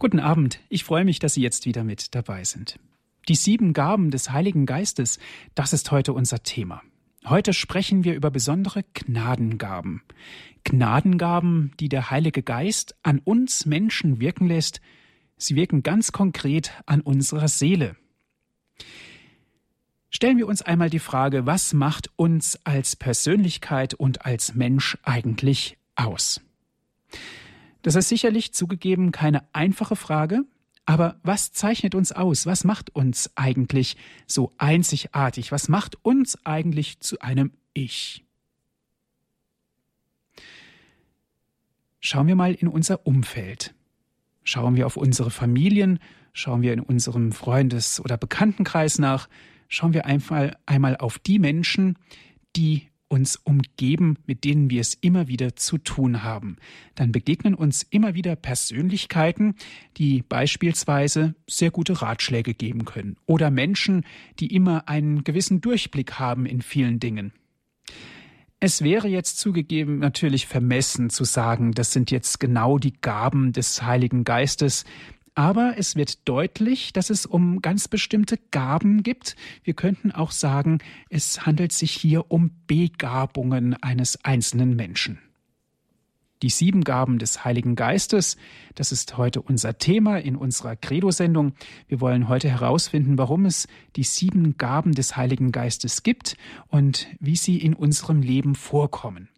[0.00, 2.80] Guten Abend, ich freue mich, dass Sie jetzt wieder mit dabei sind.
[3.28, 5.18] Die sieben Gaben des Heiligen Geistes,
[5.54, 6.80] das ist heute unser Thema.
[7.26, 10.00] Heute sprechen wir über besondere Gnadengaben.
[10.64, 14.80] Gnadengaben, die der Heilige Geist an uns Menschen wirken lässt.
[15.36, 17.94] Sie wirken ganz konkret an unserer Seele.
[20.08, 25.76] Stellen wir uns einmal die Frage, was macht uns als Persönlichkeit und als Mensch eigentlich
[25.94, 26.40] aus?
[27.82, 30.44] Das ist sicherlich zugegeben keine einfache Frage,
[30.84, 32.46] aber was zeichnet uns aus?
[32.46, 35.52] Was macht uns eigentlich so einzigartig?
[35.52, 38.24] Was macht uns eigentlich zu einem Ich?
[42.00, 43.74] Schauen wir mal in unser Umfeld.
[44.42, 46.00] Schauen wir auf unsere Familien,
[46.32, 49.28] schauen wir in unserem Freundes- oder Bekanntenkreis nach,
[49.68, 51.98] schauen wir einfach einmal auf die Menschen,
[52.56, 56.56] die uns umgeben, mit denen wir es immer wieder zu tun haben.
[56.94, 59.56] Dann begegnen uns immer wieder Persönlichkeiten,
[59.96, 64.04] die beispielsweise sehr gute Ratschläge geben können oder Menschen,
[64.38, 67.32] die immer einen gewissen Durchblick haben in vielen Dingen.
[68.62, 73.82] Es wäre jetzt zugegeben natürlich vermessen zu sagen, das sind jetzt genau die Gaben des
[73.82, 74.84] Heiligen Geistes,
[75.40, 79.36] aber es wird deutlich, dass es um ganz bestimmte Gaben gibt.
[79.64, 85.18] Wir könnten auch sagen, es handelt sich hier um Begabungen eines einzelnen Menschen.
[86.42, 88.36] Die sieben Gaben des Heiligen Geistes,
[88.74, 91.54] das ist heute unser Thema in unserer Credo-Sendung.
[91.88, 96.36] Wir wollen heute herausfinden, warum es die sieben Gaben des Heiligen Geistes gibt
[96.68, 99.30] und wie sie in unserem Leben vorkommen.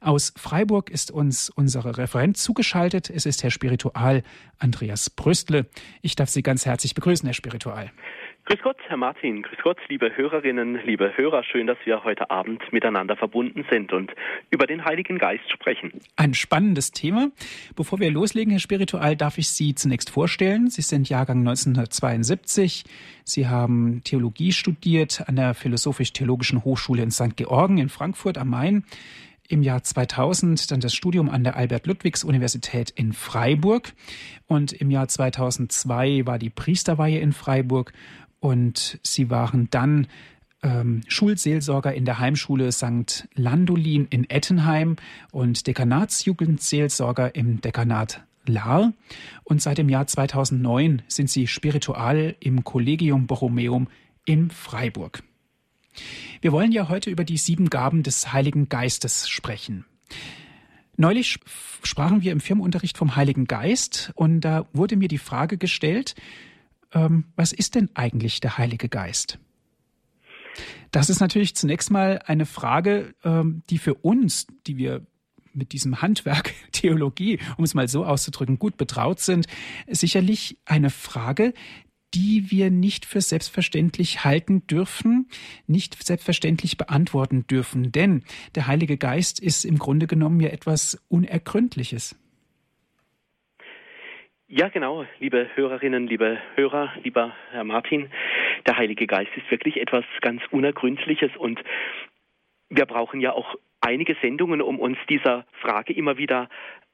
[0.00, 3.10] Aus Freiburg ist uns unsere Referent zugeschaltet.
[3.10, 4.22] Es ist Herr Spiritual
[4.58, 5.66] Andreas Brüstle.
[6.02, 7.90] Ich darf Sie ganz herzlich begrüßen, Herr Spiritual.
[8.44, 9.42] Grüß Gott, Herr Martin.
[9.42, 11.44] Grüß Gott, liebe Hörerinnen, liebe Hörer.
[11.44, 14.10] Schön, dass wir heute Abend miteinander verbunden sind und
[14.50, 15.92] über den Heiligen Geist sprechen.
[16.16, 17.30] Ein spannendes Thema.
[17.76, 20.70] Bevor wir loslegen, Herr Spiritual, darf ich Sie zunächst vorstellen.
[20.70, 22.84] Sie sind Jahrgang 1972.
[23.24, 27.36] Sie haben Theologie studiert an der Philosophisch-Theologischen Hochschule in St.
[27.36, 28.84] Georgen in Frankfurt am Main
[29.48, 33.94] im Jahr 2000 dann das Studium an der Albert-Ludwigs-Universität in Freiburg
[34.46, 37.92] und im Jahr 2002 war die Priesterweihe in Freiburg
[38.40, 40.06] und sie waren dann
[40.62, 43.28] ähm, Schulseelsorger in der Heimschule St.
[43.34, 44.96] Landolin in Ettenheim
[45.32, 48.92] und Dekanatsjugendseelsorger im Dekanat Lahr.
[49.44, 53.88] Und seit dem Jahr 2009 sind sie spiritual im Collegium Borromeum
[54.24, 55.22] in Freiburg.
[56.40, 59.84] Wir wollen ja heute über die sieben Gaben des Heiligen Geistes sprechen.
[60.96, 61.38] Neulich
[61.84, 66.16] sprachen wir im Firmenunterricht vom Heiligen Geist und da wurde mir die Frage gestellt,
[66.92, 69.38] ähm, was ist denn eigentlich der Heilige Geist?
[70.90, 75.06] Das ist natürlich zunächst mal eine Frage, ähm, die für uns, die wir
[75.52, 79.46] mit diesem Handwerk Theologie, um es mal so auszudrücken, gut betraut sind,
[79.88, 81.52] sicherlich eine Frage,
[82.14, 85.28] die wir nicht für selbstverständlich halten dürfen,
[85.66, 87.92] nicht selbstverständlich beantworten dürfen.
[87.92, 88.24] Denn
[88.54, 92.18] der Heilige Geist ist im Grunde genommen ja etwas Unergründliches.
[94.50, 98.08] Ja, genau, liebe Hörerinnen, liebe Hörer, lieber Herr Martin.
[98.66, 101.62] Der Heilige Geist ist wirklich etwas ganz Unergründliches und
[102.70, 106.48] wir brauchen ja auch einige Sendungen, um uns dieser Frage immer wieder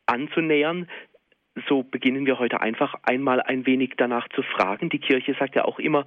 [0.07, 0.89] anzunähern
[1.69, 4.89] so beginnen wir heute einfach einmal ein wenig danach zu fragen.
[4.89, 6.05] Die Kirche sagt ja auch immer,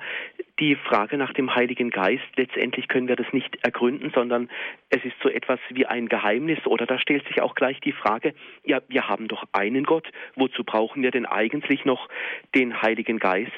[0.60, 4.50] die Frage nach dem Heiligen Geist, letztendlich können wir das nicht ergründen, sondern
[4.90, 8.34] es ist so etwas wie ein Geheimnis oder da stellt sich auch gleich die Frage,
[8.66, 12.10] ja, wir haben doch einen Gott, wozu brauchen wir denn eigentlich noch
[12.54, 13.52] den Heiligen Geist?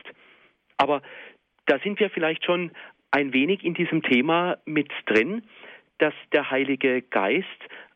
[0.77, 1.01] Aber
[1.65, 2.71] da sind wir vielleicht schon
[3.11, 5.43] ein wenig in diesem Thema mit drin,
[5.97, 7.47] dass der Heilige Geist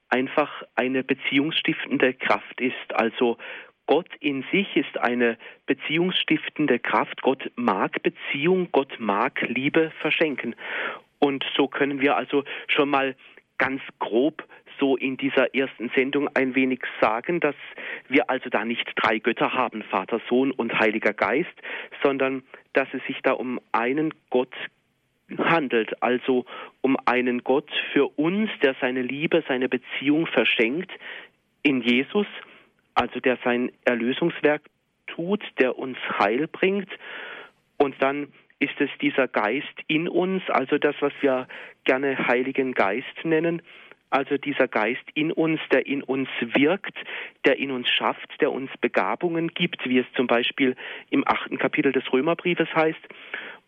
[0.09, 2.94] einfach eine beziehungsstiftende Kraft ist.
[2.94, 3.38] Also
[3.86, 7.22] Gott in sich ist eine beziehungsstiftende Kraft.
[7.22, 10.56] Gott mag Beziehung, Gott mag Liebe verschenken.
[11.20, 13.16] Und so können wir also schon mal
[13.58, 14.44] ganz grob
[14.80, 17.56] so in dieser ersten Sendung ein wenig sagen, dass
[18.08, 21.53] wir also da nicht drei Götter haben, Vater, Sohn und Heiliger Geist,
[22.02, 22.44] sondern
[22.74, 24.53] dass es sich da um einen Gott
[25.38, 26.46] handelt, also
[26.82, 30.91] um einen Gott für uns, der seine Liebe, seine Beziehung verschenkt
[31.62, 32.28] in Jesus
[32.95, 34.61] also der sein Erlösungswerk
[35.07, 36.90] tut, der uns Heil bringt.
[37.78, 38.28] Und dann
[38.59, 41.47] ist es dieser Geist in uns, also das, was wir
[41.84, 43.61] gerne Heiligen Geist nennen,
[44.09, 46.95] also dieser Geist in uns, der in uns wirkt,
[47.45, 50.75] der in uns schafft, der uns Begabungen gibt, wie es zum Beispiel
[51.09, 53.01] im achten Kapitel des Römerbriefes heißt.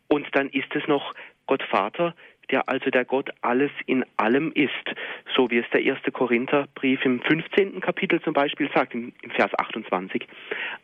[0.07, 1.15] Und dann ist es noch
[1.47, 2.15] Gott Vater,
[2.51, 4.71] der also der Gott alles in allem ist,
[5.35, 7.81] so wie es der erste Korintherbrief im 15.
[7.81, 10.27] Kapitel zum Beispiel sagt, im, im, Vers 28.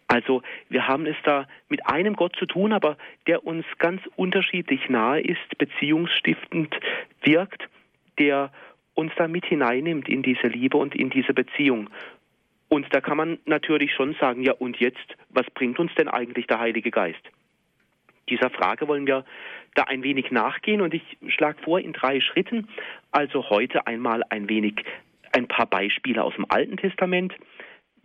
[0.07, 2.97] Also wir haben es da mit einem Gott zu tun, aber
[3.27, 6.75] der uns ganz unterschiedlich nahe ist, beziehungsstiftend
[7.23, 7.67] wirkt,
[8.19, 8.51] der
[8.93, 11.89] uns da mit hineinnimmt in diese Liebe und in diese Beziehung.
[12.67, 16.47] Und da kann man natürlich schon sagen, ja und jetzt, was bringt uns denn eigentlich
[16.47, 17.21] der Heilige Geist?
[18.31, 19.25] Dieser Frage wollen wir
[19.75, 22.67] da ein wenig nachgehen und ich schlage vor in drei Schritten.
[23.11, 24.83] Also heute einmal ein wenig
[25.33, 27.35] ein paar Beispiele aus dem Alten Testament.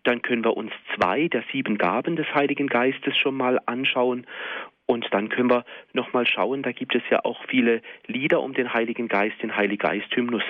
[0.02, 4.26] Dann können wir uns zwei der sieben Gaben des Heiligen Geistes schon mal anschauen
[4.86, 8.72] und dann können wir nochmal schauen, da gibt es ja auch viele Lieder um den
[8.72, 10.44] Heiligen Geist, den Heiliggeist-Hymnus.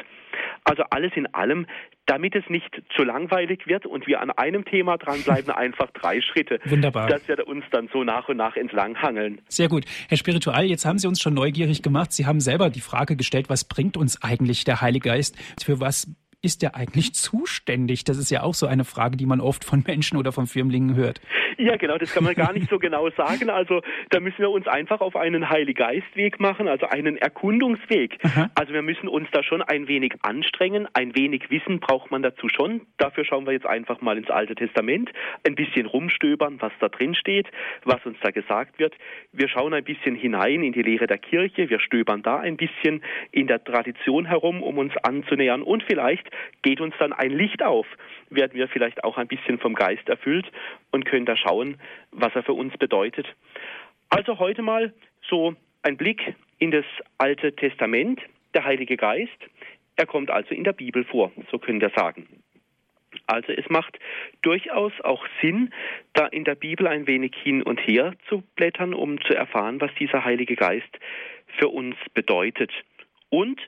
[0.77, 1.67] Also alles in allem,
[2.05, 6.61] damit es nicht zu langweilig wird und wir an einem Thema dranbleiben, einfach drei Schritte.
[6.67, 7.09] Wunderbar.
[7.09, 9.41] Dass wir uns dann so nach und nach entlang hangeln.
[9.49, 9.87] Sehr gut.
[10.09, 12.13] Herr Spiritual, jetzt haben Sie uns schon neugierig gemacht.
[12.13, 15.37] Sie haben selber die Frage gestellt, was bringt uns eigentlich der Heilige Geist?
[15.65, 16.09] Für was
[16.47, 18.05] ist der eigentlich zuständig?
[18.05, 20.95] Das ist ja auch so eine Frage, die man oft von Menschen oder von Firmlingen
[20.95, 21.21] hört.
[21.59, 23.51] Ja, genau, das kann man gar nicht so genau sagen.
[23.51, 28.19] Also da müssen wir uns einfach auf einen Heiliggeistweg machen, also einen Erkundungsweg.
[28.23, 28.51] Aha.
[28.55, 32.49] Also wir müssen uns da schon ein wenig anstrengen, ein wenig Wissen braucht man dazu
[32.49, 32.83] schon.
[32.99, 35.11] Dafür schauen wir jetzt einfach mal ins Alte Testament,
[35.45, 37.49] ein bisschen rumstöbern, was da drin steht,
[37.85, 38.95] was uns da gesagt wird.
[39.33, 43.03] Wir schauen ein bisschen hinein in die Lehre der Kirche, wir stöbern da ein bisschen
[43.33, 46.29] in der Tradition herum, um uns anzunähern und vielleicht
[46.63, 47.87] geht uns dann ein Licht auf,
[48.31, 50.47] werden wir vielleicht auch ein bisschen vom Geist erfüllt
[50.91, 51.79] und können da schauen,
[52.11, 53.27] was er für uns bedeutet.
[54.09, 54.93] Also heute mal
[55.29, 56.85] so ein Blick in das
[57.19, 58.21] Alte Testament,
[58.55, 59.39] der Heilige Geist.
[59.97, 62.27] Er kommt also in der Bibel vor, so können wir sagen.
[63.27, 63.99] Also es macht
[64.43, 65.73] durchaus auch Sinn,
[66.13, 69.91] da in der Bibel ein wenig hin und her zu blättern, um zu erfahren, was
[69.99, 70.99] dieser Heilige Geist
[71.59, 72.73] für uns bedeutet.
[73.31, 73.61] Und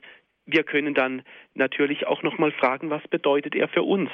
[0.51, 1.23] wir können dann
[1.53, 4.09] natürlich auch noch mal fragen, was bedeutet er für uns?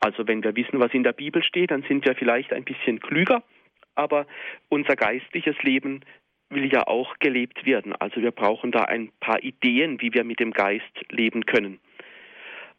[0.00, 3.00] Also wenn wir wissen, was in der Bibel steht, dann sind wir vielleicht ein bisschen
[3.00, 3.42] klüger,
[3.94, 4.26] aber
[4.68, 6.00] unser geistliches Leben
[6.50, 7.94] will ja auch gelebt werden.
[7.96, 11.80] Also wir brauchen da ein paar Ideen, wie wir mit dem Geist leben können.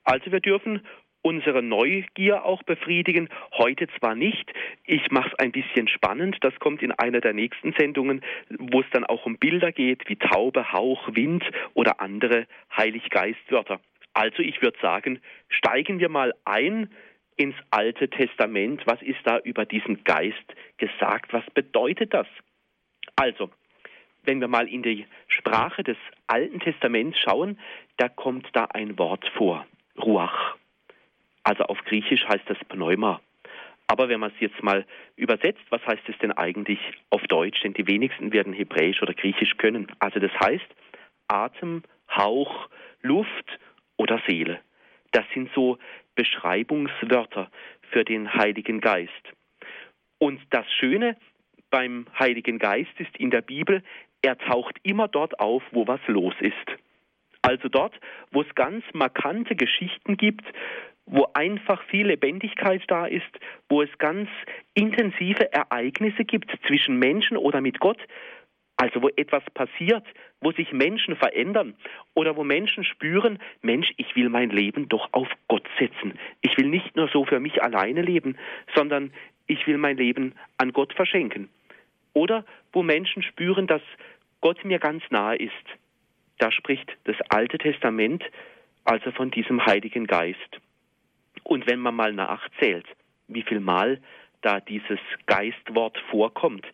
[0.04, 0.82] Also wir dürfen
[1.26, 3.30] unsere Neugier auch befriedigen.
[3.58, 4.54] Heute zwar nicht.
[4.86, 6.38] Ich mache es ein bisschen spannend.
[6.42, 8.22] Das kommt in einer der nächsten Sendungen,
[8.60, 11.44] wo es dann auch um Bilder geht, wie Taube, Hauch, Wind
[11.74, 12.46] oder andere
[12.78, 13.80] Heiliggeistwörter.
[14.14, 15.20] Also ich würde sagen,
[15.50, 16.92] steigen wir mal ein
[17.38, 18.84] ins Alte Testament.
[18.86, 20.46] Was ist da über diesen Geist
[20.78, 21.34] gesagt?
[21.34, 22.28] Was bedeutet das?
[23.16, 23.50] Also,
[24.26, 27.58] wenn wir mal in die Sprache des Alten Testaments schauen,
[27.98, 29.66] da kommt da ein Wort vor,
[29.98, 30.56] Ruach.
[31.46, 33.22] Also auf Griechisch heißt das Pneuma.
[33.88, 34.84] Aber wenn man es jetzt mal
[35.16, 36.80] übersetzt, was heißt es denn eigentlich
[37.12, 37.62] auf Deutsch?
[37.62, 39.88] Denn die wenigsten werden Hebräisch oder Griechisch können.
[40.00, 40.66] Also das heißt
[41.28, 42.68] Atem, Hauch,
[43.04, 43.60] Luft
[43.96, 44.60] oder Seele.
[45.12, 45.78] Das sind so
[46.16, 47.52] Beschreibungswörter
[47.92, 49.12] für den Heiligen Geist.
[50.18, 51.16] Und das Schöne
[51.70, 53.84] beim Heiligen Geist ist in der Bibel,
[54.24, 56.56] er taucht immer dort auf, wo was los ist.
[57.44, 57.94] Also dort,
[58.32, 60.46] wo es ganz markante Geschichten gibt,
[61.06, 63.30] wo einfach viel Lebendigkeit da ist,
[63.70, 64.30] wo es ganz
[64.74, 68.00] intensive Ereignisse gibt zwischen Menschen oder mit Gott,
[68.78, 70.04] also wo etwas passiert,
[70.42, 71.76] wo sich Menschen verändern
[72.14, 76.20] oder wo Menschen spüren, Mensch, ich will mein Leben doch auf Gott setzen.
[76.42, 78.38] Ich will nicht nur so für mich alleine leben,
[78.76, 79.14] sondern
[79.48, 81.50] ich will mein Leben an Gott verschenken.
[82.14, 83.82] Oder wo Menschen spüren, dass
[84.42, 85.54] Gott mir ganz nahe ist.
[86.38, 88.24] Da spricht das Alte Testament
[88.84, 90.60] also von diesem Heiligen Geist.
[91.46, 92.86] Und wenn man mal nachzählt,
[93.28, 94.02] wie viel Mal
[94.42, 96.66] da dieses Geistwort vorkommt,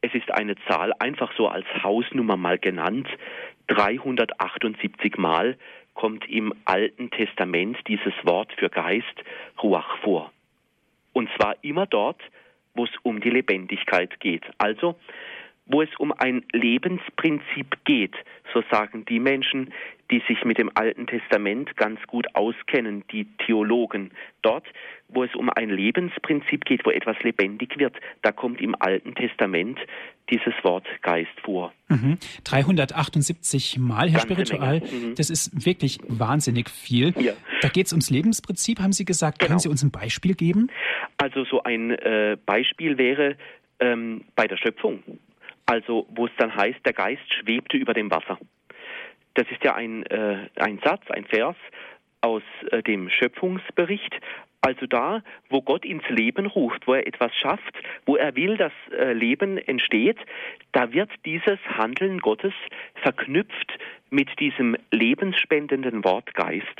[0.00, 3.08] es ist eine Zahl einfach so als Hausnummer mal genannt.
[3.68, 5.56] 378 Mal
[5.94, 9.22] kommt im Alten Testament dieses Wort für Geist
[9.62, 10.32] Ruach vor.
[11.12, 12.20] Und zwar immer dort,
[12.74, 14.44] wo es um die Lebendigkeit geht.
[14.58, 14.96] Also
[15.72, 18.14] wo es um ein Lebensprinzip geht,
[18.52, 19.72] so sagen die Menschen,
[20.10, 24.10] die sich mit dem Alten Testament ganz gut auskennen, die Theologen.
[24.42, 24.66] Dort,
[25.08, 29.78] wo es um ein Lebensprinzip geht, wo etwas lebendig wird, da kommt im Alten Testament
[30.30, 31.72] dieses Wort Geist vor.
[31.88, 32.18] Mhm.
[32.44, 35.14] 378 Mal, Herr Ganze Spiritual, mhm.
[35.16, 37.14] das ist wirklich wahnsinnig viel.
[37.18, 37.32] Ja.
[37.62, 39.38] Da geht es ums Lebensprinzip, haben Sie gesagt.
[39.38, 39.48] Genau.
[39.48, 40.70] Können Sie uns ein Beispiel geben?
[41.16, 43.36] Also so ein äh, Beispiel wäre
[43.80, 45.02] ähm, bei der Schöpfung
[45.66, 48.38] also wo es dann heißt, der Geist schwebte über dem Wasser.
[49.34, 51.56] Das ist ja ein, äh, ein Satz, ein Vers
[52.20, 54.14] aus äh, dem Schöpfungsbericht.
[54.60, 57.76] Also da, wo Gott ins Leben ruft, wo er etwas schafft,
[58.06, 60.18] wo er will, dass äh, Leben entsteht,
[60.70, 62.54] da wird dieses Handeln Gottes
[63.02, 63.78] verknüpft
[64.10, 66.78] mit diesem lebensspendenden Wort Geist.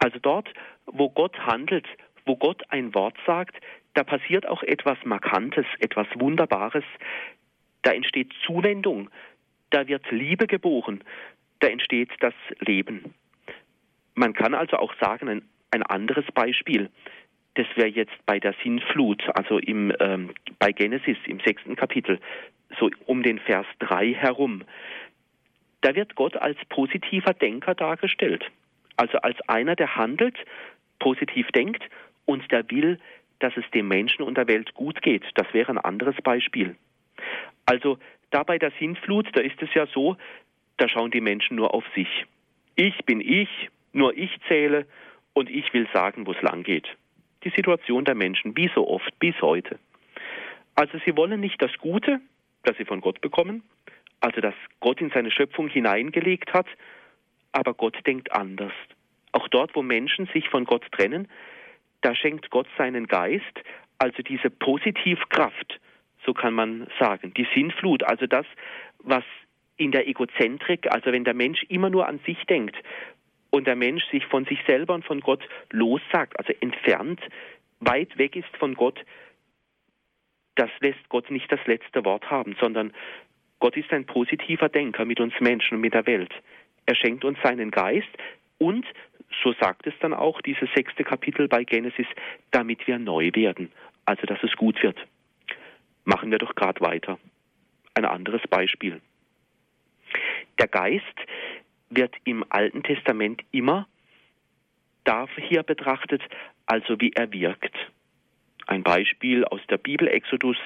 [0.00, 0.52] Also dort,
[0.84, 1.86] wo Gott handelt,
[2.26, 3.56] wo Gott ein Wort sagt,
[3.94, 6.84] da passiert auch etwas Markantes, etwas Wunderbares.
[7.84, 9.08] Da entsteht Zuwendung,
[9.70, 11.02] da wird Liebe geboren,
[11.60, 13.14] da entsteht das Leben.
[14.14, 15.42] Man kann also auch sagen, ein
[15.74, 16.88] ein anderes Beispiel,
[17.54, 22.20] das wäre jetzt bei der Sinnflut, also im, ähm, bei Genesis im sechsten Kapitel,
[22.78, 24.62] so um den Vers 3 herum.
[25.80, 28.44] Da wird Gott als positiver Denker dargestellt.
[28.96, 30.36] Also als einer, der handelt,
[31.00, 31.82] positiv denkt
[32.24, 32.98] und der will,
[33.40, 35.24] dass es dem Menschen und der Welt gut geht.
[35.34, 36.76] Das wäre ein anderes Beispiel.
[37.66, 37.98] Also
[38.30, 40.16] da bei der Sinnflut, da ist es ja so,
[40.76, 42.26] da schauen die Menschen nur auf sich.
[42.76, 43.48] Ich bin ich,
[43.92, 44.86] nur ich zähle
[45.32, 46.88] und ich will sagen, wo es lang geht.
[47.44, 49.78] Die Situation der Menschen, wie so oft, bis heute.
[50.74, 52.20] Also sie wollen nicht das Gute,
[52.64, 53.62] das sie von Gott bekommen,
[54.20, 56.66] also das Gott in seine Schöpfung hineingelegt hat,
[57.52, 58.72] aber Gott denkt anders.
[59.32, 61.28] Auch dort, wo Menschen sich von Gott trennen,
[62.00, 63.62] da schenkt Gott seinen Geist,
[63.98, 65.80] also diese Positivkraft,
[66.24, 68.46] so kann man sagen, die Sinnflut, also das,
[68.98, 69.24] was
[69.76, 72.76] in der Egozentrik, also wenn der Mensch immer nur an sich denkt
[73.50, 77.20] und der Mensch sich von sich selber und von Gott lossagt, also entfernt,
[77.80, 79.04] weit weg ist von Gott,
[80.54, 82.92] das lässt Gott nicht das letzte Wort haben, sondern
[83.58, 86.32] Gott ist ein positiver Denker mit uns Menschen und mit der Welt.
[86.86, 88.08] Er schenkt uns seinen Geist
[88.58, 88.86] und,
[89.42, 92.06] so sagt es dann auch dieses sechste Kapitel bei Genesis,
[92.52, 93.72] damit wir neu werden,
[94.04, 94.98] also dass es gut wird.
[96.04, 97.18] Machen wir doch gerade weiter.
[97.94, 99.00] Ein anderes Beispiel.
[100.58, 101.04] Der Geist
[101.90, 103.86] wird im Alten Testament immer
[105.36, 106.22] hier betrachtet,
[106.66, 107.74] also wie er wirkt.
[108.66, 110.56] Ein Beispiel aus der Bibel Exodus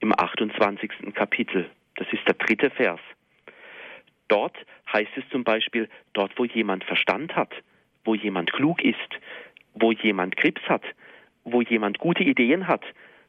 [0.00, 1.14] im 28.
[1.14, 1.70] Kapitel.
[1.96, 3.00] Das ist der dritte Vers.
[4.28, 4.56] Dort
[4.92, 7.52] heißt es zum Beispiel, dort wo jemand Verstand hat,
[8.04, 8.98] wo jemand klug ist,
[9.74, 10.84] wo jemand Krebs hat,
[11.44, 12.84] wo jemand gute Ideen hat,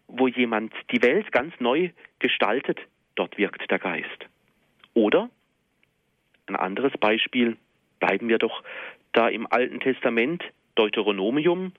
[0.08, 2.80] wo jemand die Welt ganz neu gestaltet,
[3.16, 4.28] dort wirkt der Geist.
[4.94, 5.30] Oder
[6.46, 7.58] ein anderes Beispiel,
[8.00, 8.64] bleiben wir doch
[9.14, 10.44] da im Alten Testament,
[10.76, 11.72] Deuteronomium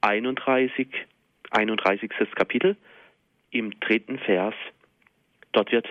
[0.00, 0.88] 31,
[1.50, 2.10] 31.
[2.34, 2.76] Kapitel,
[3.50, 4.54] im dritten Vers.
[5.52, 5.86] Dort wird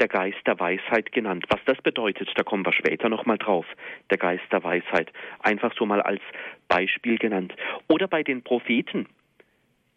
[0.00, 1.44] der Geist der Weisheit genannt.
[1.48, 3.66] Was das bedeutet, da kommen wir später nochmal drauf.
[4.10, 5.12] Der Geist der Weisheit.
[5.40, 6.22] Einfach so mal als
[6.68, 7.54] Beispiel genannt.
[7.88, 9.06] Oder bei den Propheten.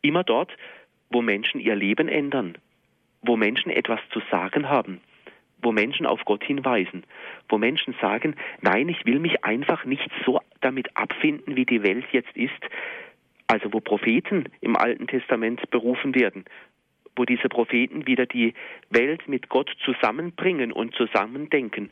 [0.01, 0.51] Immer dort,
[1.09, 2.57] wo Menschen ihr Leben ändern,
[3.21, 5.01] wo Menschen etwas zu sagen haben,
[5.61, 7.03] wo Menschen auf Gott hinweisen,
[7.49, 12.05] wo Menschen sagen, nein, ich will mich einfach nicht so damit abfinden, wie die Welt
[12.11, 12.61] jetzt ist.
[13.47, 16.45] Also wo Propheten im Alten Testament berufen werden,
[17.15, 18.53] wo diese Propheten wieder die
[18.89, 21.89] Welt mit Gott zusammenbringen und zusammendenken,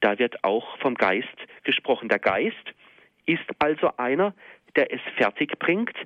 [0.00, 1.26] da wird auch vom Geist
[1.64, 2.08] gesprochen.
[2.08, 2.74] Der Geist
[3.26, 4.34] ist also einer,
[4.76, 5.96] der es fertig bringt,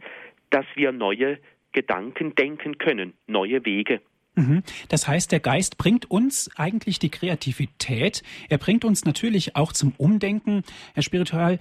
[0.51, 1.39] dass wir neue
[1.73, 4.01] Gedanken denken können, neue Wege.
[4.35, 4.63] Mhm.
[4.89, 8.23] Das heißt, der Geist bringt uns eigentlich die Kreativität.
[8.49, 10.65] Er bringt uns natürlich auch zum Umdenken.
[10.95, 11.59] Herr Spiritual,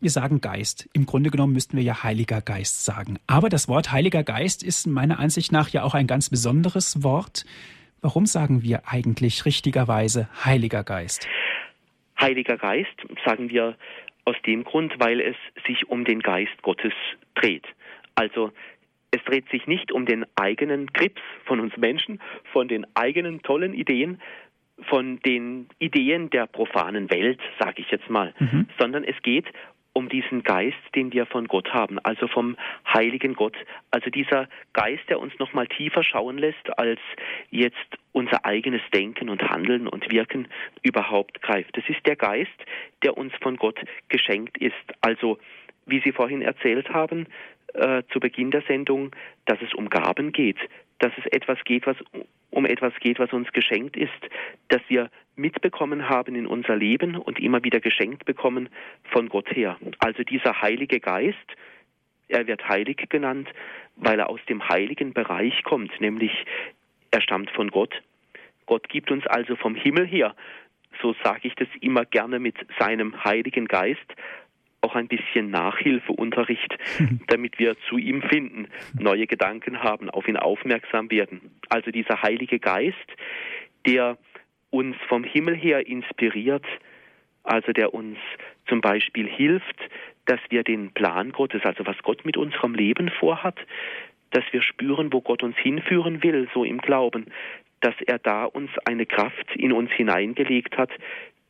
[0.00, 0.88] wir sagen Geist.
[0.94, 3.20] Im Grunde genommen müssten wir ja Heiliger Geist sagen.
[3.28, 7.44] Aber das Wort Heiliger Geist ist meiner Ansicht nach ja auch ein ganz besonderes Wort.
[8.00, 11.28] Warum sagen wir eigentlich richtigerweise Heiliger Geist?
[12.20, 13.76] Heiliger Geist sagen wir
[14.24, 15.36] aus dem Grund, weil es
[15.68, 16.92] sich um den Geist Gottes
[17.36, 17.66] dreht.
[18.16, 18.50] Also
[19.12, 22.20] es dreht sich nicht um den eigenen Grips von uns Menschen,
[22.52, 24.20] von den eigenen tollen Ideen,
[24.88, 28.66] von den Ideen der profanen Welt, sage ich jetzt mal, mhm.
[28.78, 29.46] sondern es geht
[29.94, 32.56] um diesen Geist, den wir von Gott haben, also vom
[32.92, 33.56] heiligen Gott,
[33.90, 36.98] also dieser Geist, der uns noch mal tiefer schauen lässt, als
[37.50, 37.76] jetzt
[38.12, 40.48] unser eigenes Denken und Handeln und Wirken
[40.82, 41.76] überhaupt greift.
[41.76, 42.50] Das ist der Geist,
[43.02, 43.78] der uns von Gott
[44.08, 44.72] geschenkt ist.
[45.02, 45.38] Also,
[45.84, 47.26] wie Sie vorhin erzählt haben,
[47.74, 49.10] äh, zu Beginn der Sendung,
[49.46, 50.58] dass es um Gaben geht,
[50.98, 51.96] dass es etwas geht, was
[52.50, 54.10] um etwas geht, was uns geschenkt ist,
[54.68, 58.68] dass wir mitbekommen haben in unser Leben und immer wieder geschenkt bekommen
[59.10, 59.78] von Gott her.
[59.98, 61.36] Also dieser Heilige Geist,
[62.28, 63.48] er wird heilig genannt,
[63.96, 66.32] weil er aus dem heiligen Bereich kommt, nämlich
[67.10, 68.02] er stammt von Gott.
[68.66, 70.34] Gott gibt uns also vom Himmel her,
[71.00, 74.06] so sage ich das immer gerne mit seinem Heiligen Geist,
[74.82, 76.76] auch ein bisschen Nachhilfeunterricht,
[77.28, 81.40] damit wir zu ihm finden, neue Gedanken haben, auf ihn aufmerksam werden.
[81.68, 82.96] Also dieser Heilige Geist,
[83.86, 84.18] der
[84.70, 86.66] uns vom Himmel her inspiriert,
[87.44, 88.18] also der uns
[88.68, 89.76] zum Beispiel hilft,
[90.26, 93.58] dass wir den Plan Gottes, also was Gott mit unserem Leben vorhat,
[94.30, 97.26] dass wir spüren, wo Gott uns hinführen will, so im Glauben,
[97.80, 100.90] dass er da uns eine Kraft in uns hineingelegt hat,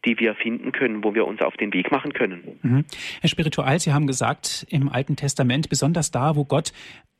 [0.04, 2.58] die wir finden können, wo wir uns auf den Weg machen können.
[2.62, 2.84] Mhm.
[3.20, 6.72] Herr Spiritual, Sie haben gesagt, im Alten Testament, besonders da, wo Gott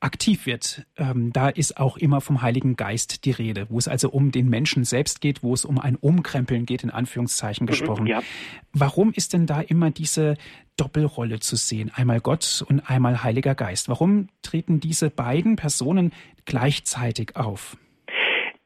[0.03, 4.09] aktiv wird, ähm, da ist auch immer vom Heiligen Geist die Rede, wo es also
[4.09, 8.07] um den Menschen selbst geht, wo es um ein Umkrempeln geht, in Anführungszeichen mhm, gesprochen.
[8.07, 8.21] Ja.
[8.73, 10.35] Warum ist denn da immer diese
[10.75, 11.89] Doppelrolle zu sehen?
[11.95, 13.87] Einmal Gott und einmal Heiliger Geist.
[13.87, 16.11] Warum treten diese beiden Personen
[16.45, 17.77] gleichzeitig auf?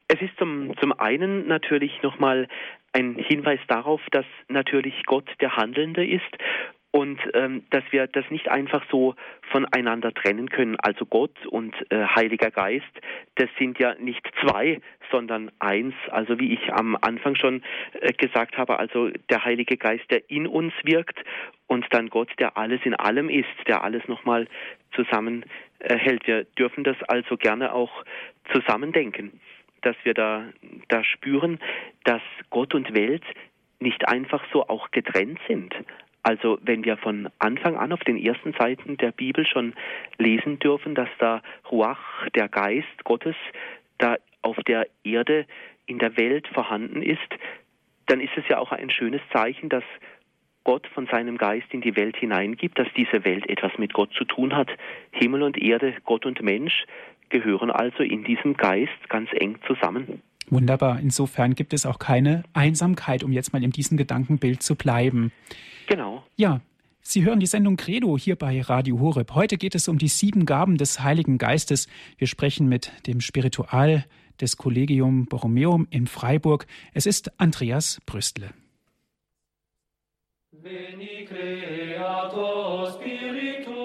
[0.08, 2.48] Es ist zum, zum einen natürlich nochmal
[2.92, 6.36] ein Hinweis darauf, dass natürlich Gott der Handelnde ist
[6.90, 9.14] und ähm, dass wir das nicht einfach so
[9.50, 10.76] voneinander trennen können.
[10.80, 12.86] Also Gott und äh, Heiliger Geist,
[13.34, 14.80] das sind ja nicht zwei,
[15.10, 15.94] sondern eins.
[16.10, 17.62] Also wie ich am Anfang schon
[18.00, 21.18] äh, gesagt habe, also der Heilige Geist, der in uns wirkt
[21.66, 24.48] und dann Gott, der alles in allem ist, der alles nochmal
[24.92, 26.26] zusammenhält.
[26.26, 28.04] Wir dürfen das also gerne auch
[28.52, 29.38] zusammendenken
[29.88, 30.44] dass wir da,
[30.88, 31.58] da spüren,
[32.04, 33.24] dass Gott und Welt
[33.80, 35.74] nicht einfach so auch getrennt sind.
[36.22, 39.72] Also wenn wir von Anfang an auf den ersten Seiten der Bibel schon
[40.18, 43.36] lesen dürfen, dass da Ruach, der Geist Gottes,
[43.96, 45.46] da auf der Erde
[45.86, 47.30] in der Welt vorhanden ist,
[48.06, 49.84] dann ist es ja auch ein schönes Zeichen, dass
[50.64, 54.24] Gott von seinem Geist in die Welt hineingibt, dass diese Welt etwas mit Gott zu
[54.24, 54.68] tun hat.
[55.12, 56.84] Himmel und Erde, Gott und Mensch
[57.30, 60.22] gehören also in diesem Geist ganz eng zusammen.
[60.50, 61.00] Wunderbar.
[61.00, 65.32] Insofern gibt es auch keine Einsamkeit, um jetzt mal in diesem Gedankenbild zu bleiben.
[65.86, 66.24] Genau.
[66.36, 66.60] Ja.
[67.00, 69.34] Sie hören die Sendung Credo hier bei Radio Horeb.
[69.34, 71.88] Heute geht es um die sieben Gaben des Heiligen Geistes.
[72.18, 74.04] Wir sprechen mit dem Spiritual
[74.40, 76.66] des Collegium Borromeum in Freiburg.
[76.92, 78.50] Es ist Andreas Brüstle.
[80.50, 83.82] Veni creator spiritus,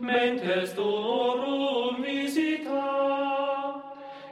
[0.00, 1.73] mentes tuorum visita,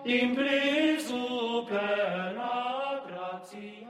[0.05, 3.83] impresu plena gratia.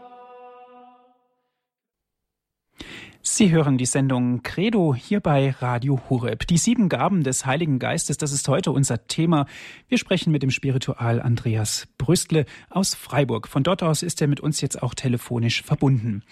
[3.24, 6.46] Sie hören die Sendung Credo hier bei Radio Hureb.
[6.46, 9.46] Die sieben Gaben des Heiligen Geistes, das ist heute unser Thema.
[9.88, 13.48] Wir sprechen mit dem Spiritual Andreas Brüstle aus Freiburg.
[13.48, 16.24] Von dort aus ist er mit uns jetzt auch telefonisch verbunden.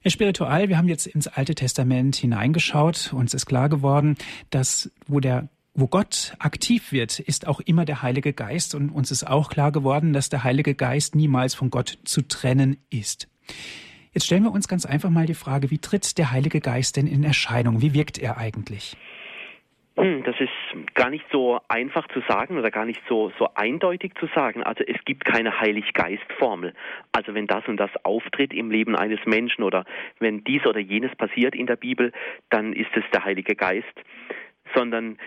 [0.00, 3.12] Herr Spiritual, wir haben jetzt ins Alte Testament hineingeschaut.
[3.12, 4.16] Uns ist klar geworden,
[4.50, 9.10] dass wo der wo Gott aktiv wird, ist auch immer der Heilige Geist und uns
[9.10, 13.28] ist auch klar geworden, dass der Heilige Geist niemals von Gott zu trennen ist.
[14.12, 17.08] Jetzt stellen wir uns ganz einfach mal die Frage, wie tritt der Heilige Geist denn
[17.08, 17.82] in Erscheinung?
[17.82, 18.96] Wie wirkt er eigentlich?
[19.96, 24.14] Hm, das ist gar nicht so einfach zu sagen oder gar nicht so, so eindeutig
[24.18, 24.62] zu sagen.
[24.62, 26.74] Also es gibt keine Heilig-Geist-Formel.
[27.10, 29.84] Also wenn das und das auftritt im Leben eines Menschen oder
[30.20, 32.12] wenn dies oder jenes passiert in der Bibel,
[32.50, 33.94] dann ist es der Heilige Geist.
[34.74, 35.18] Sondern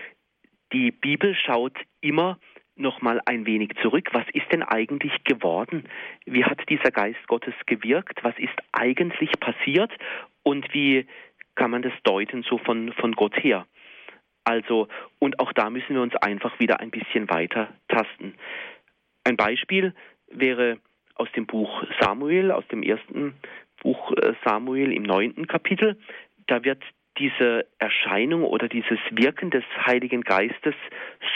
[0.72, 2.38] die Bibel schaut immer
[2.76, 4.08] noch mal ein wenig zurück.
[4.12, 5.88] Was ist denn eigentlich geworden?
[6.26, 8.22] Wie hat dieser Geist Gottes gewirkt?
[8.22, 9.90] Was ist eigentlich passiert?
[10.42, 11.06] Und wie
[11.54, 13.66] kann man das deuten so von, von Gott her?
[14.44, 18.34] Also, und auch da müssen wir uns einfach wieder ein bisschen weiter tasten.
[19.24, 19.94] Ein Beispiel
[20.30, 20.78] wäre
[21.16, 23.34] aus dem Buch Samuel, aus dem ersten
[23.82, 25.98] Buch äh, Samuel im neunten Kapitel.
[26.46, 26.82] Da wird
[27.16, 30.74] diese Erscheinung oder dieses Wirken des Heiligen Geistes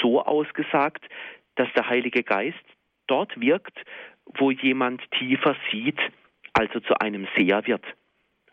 [0.00, 1.04] so ausgesagt,
[1.56, 2.62] dass der Heilige Geist
[3.06, 3.76] dort wirkt,
[4.38, 5.98] wo jemand tiefer sieht,
[6.52, 7.84] also zu einem Seher wird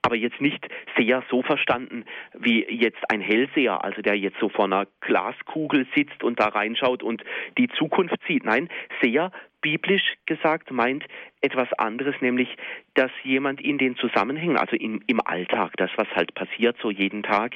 [0.01, 4.65] aber jetzt nicht sehr so verstanden wie jetzt ein Hellseher, also der jetzt so vor
[4.65, 7.23] einer Glaskugel sitzt und da reinschaut und
[7.57, 8.45] die Zukunft sieht.
[8.45, 8.69] Nein,
[9.01, 9.31] sehr
[9.61, 11.05] biblisch gesagt meint
[11.41, 12.49] etwas anderes, nämlich,
[12.93, 17.23] dass jemand in den Zusammenhängen, also im, im Alltag, das, was halt passiert so jeden
[17.23, 17.55] Tag,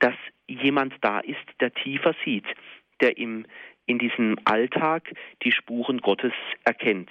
[0.00, 0.14] dass
[0.48, 2.46] jemand da ist, der tiefer sieht,
[3.00, 3.46] der im,
[3.86, 6.32] in diesem Alltag die Spuren Gottes
[6.64, 7.10] erkennt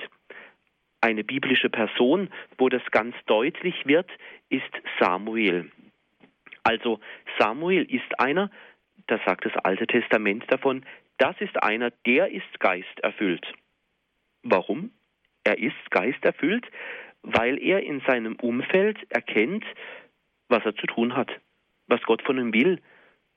[1.05, 4.09] eine biblische Person, wo das ganz deutlich wird,
[4.49, 4.63] ist
[4.99, 5.71] Samuel.
[6.63, 6.99] Also
[7.37, 8.49] Samuel ist einer,
[9.05, 10.83] da sagt das Alte Testament davon,
[11.19, 13.45] das ist einer, der ist geisterfüllt.
[14.41, 14.91] Warum?
[15.43, 16.65] Er ist geisterfüllt,
[17.21, 19.63] weil er in seinem Umfeld erkennt,
[20.49, 21.29] was er zu tun hat,
[21.85, 22.81] was Gott von ihm will,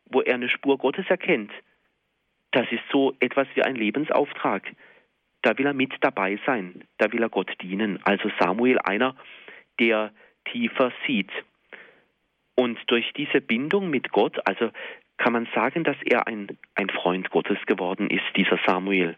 [0.06, 1.52] wo er eine Spur Gottes erkennt.
[2.52, 4.62] Das ist so etwas wie ein Lebensauftrag
[5.42, 8.00] da will er mit dabei sein, da will er Gott dienen.
[8.04, 9.16] Also Samuel einer,
[9.78, 10.12] der
[10.44, 11.30] tiefer sieht.
[12.54, 14.70] Und durch diese Bindung mit Gott, also
[15.16, 19.16] kann man sagen, dass er ein, ein Freund Gottes geworden ist, dieser Samuel.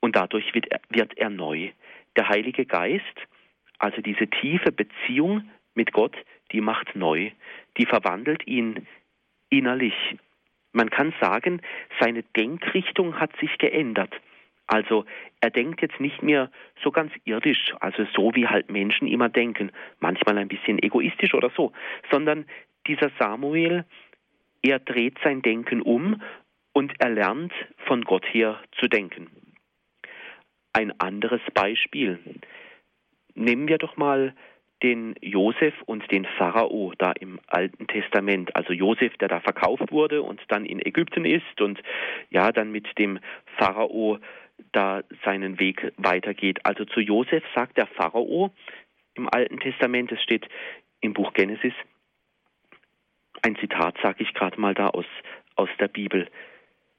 [0.00, 1.70] Und dadurch wird er, wird er neu.
[2.16, 3.04] Der Heilige Geist,
[3.78, 6.16] also diese tiefe Beziehung mit Gott,
[6.52, 7.30] die macht neu,
[7.76, 8.86] die verwandelt ihn
[9.48, 9.94] innerlich.
[10.72, 11.60] Man kann sagen,
[12.00, 14.14] seine Denkrichtung hat sich geändert.
[14.72, 15.04] Also
[15.40, 16.48] er denkt jetzt nicht mehr
[16.80, 21.50] so ganz irdisch, also so wie halt Menschen immer denken, manchmal ein bisschen egoistisch oder
[21.56, 21.72] so,
[22.08, 22.46] sondern
[22.86, 23.84] dieser Samuel,
[24.62, 26.22] er dreht sein Denken um
[26.72, 27.52] und er lernt
[27.86, 29.28] von Gott her zu denken.
[30.72, 32.20] Ein anderes Beispiel.
[33.34, 34.34] Nehmen wir doch mal
[34.84, 38.54] den Josef und den Pharao da im Alten Testament.
[38.54, 41.82] Also Josef, der da verkauft wurde und dann in Ägypten ist und
[42.30, 43.18] ja, dann mit dem
[43.58, 44.20] Pharao
[44.72, 46.64] da seinen Weg weitergeht.
[46.64, 48.52] Also zu Josef sagt der Pharao
[49.14, 50.48] im Alten Testament, es steht
[51.00, 51.74] im Buch Genesis,
[53.42, 55.06] ein Zitat sage ich gerade mal da aus,
[55.56, 56.28] aus der Bibel.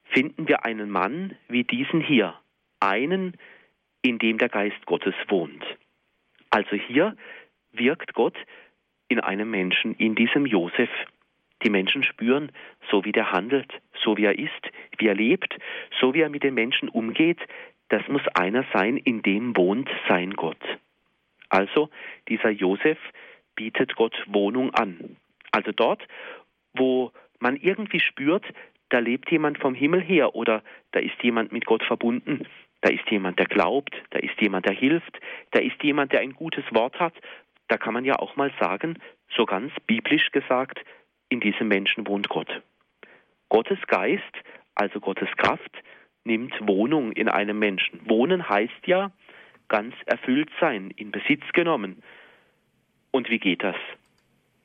[0.06, 2.36] Finden wir einen Mann wie diesen hier,
[2.80, 3.38] einen,
[4.02, 5.64] in dem der Geist Gottes wohnt.
[6.50, 7.16] Also hier
[7.72, 8.36] wirkt Gott
[9.08, 10.90] in einem Menschen, in diesem Josef.
[11.64, 12.52] Die Menschen spüren,
[12.90, 13.72] so wie der handelt,
[14.04, 14.71] so wie er ist,
[15.02, 15.58] wie er lebt,
[16.00, 17.40] so wie er mit den Menschen umgeht,
[17.90, 20.62] das muss einer sein, in dem wohnt sein Gott.
[21.50, 21.90] Also
[22.30, 22.98] dieser Josef
[23.56, 25.18] bietet Gott Wohnung an.
[25.52, 26.02] Also dort,
[26.74, 28.46] wo man irgendwie spürt,
[28.90, 32.48] da lebt jemand vom Himmel her oder da ist jemand mit Gott verbunden,
[32.82, 35.20] da ist jemand, der glaubt, da ist jemand, der hilft,
[35.52, 37.14] da ist jemand, der ein gutes Wort hat,
[37.68, 38.98] da kann man ja auch mal sagen,
[39.36, 40.80] so ganz biblisch gesagt,
[41.30, 42.62] in diesem Menschen wohnt Gott.
[43.50, 44.34] Gottes Geist,
[44.82, 45.78] also Gottes Kraft,
[46.24, 48.02] nimmt Wohnung in einem Menschen.
[48.10, 49.12] Wohnen heißt ja
[49.68, 52.02] ganz erfüllt sein, in Besitz genommen.
[53.12, 53.76] Und wie geht das?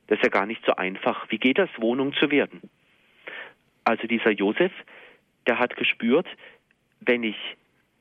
[0.07, 1.27] Das ist ja gar nicht so einfach.
[1.31, 2.63] Wie geht das, Wohnung zu werden?
[3.85, 4.73] Also dieser Josef,
[5.47, 6.27] der hat gespürt,
[7.01, 7.37] wenn ich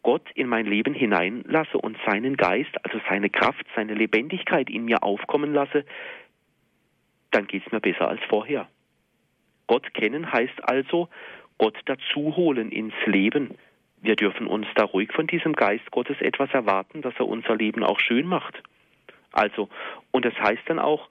[0.01, 5.03] Gott in mein Leben hineinlasse und seinen Geist, also seine Kraft, seine Lebendigkeit in mir
[5.03, 5.83] aufkommen lasse,
[7.31, 8.69] dann geht es mir besser als vorher.
[9.67, 11.09] Gott kennen heißt also,
[11.57, 13.55] Gott dazu holen ins Leben.
[14.01, 17.83] Wir dürfen uns da ruhig von diesem Geist Gottes etwas erwarten, dass er unser Leben
[17.83, 18.61] auch schön macht.
[19.31, 19.69] Also,
[20.11, 21.09] und das heißt dann auch,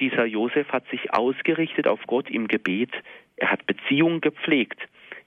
[0.00, 2.90] dieser Josef hat sich ausgerichtet auf Gott im Gebet,
[3.36, 4.80] er hat Beziehungen gepflegt,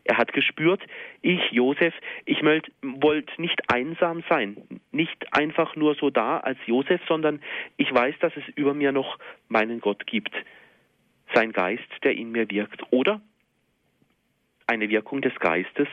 [0.06, 0.82] er hat gespürt,
[1.22, 1.94] ich, Josef,
[2.26, 4.58] ich wollte nicht einsam sein,
[4.92, 7.42] nicht einfach nur so da als Josef, sondern
[7.78, 9.18] ich weiß, dass es über mir noch
[9.50, 10.34] meinen Gott gibt,
[11.34, 12.82] sein Geist, der in mir wirkt.
[12.92, 13.22] Oder
[14.68, 15.88] eine Wirkung des Geistes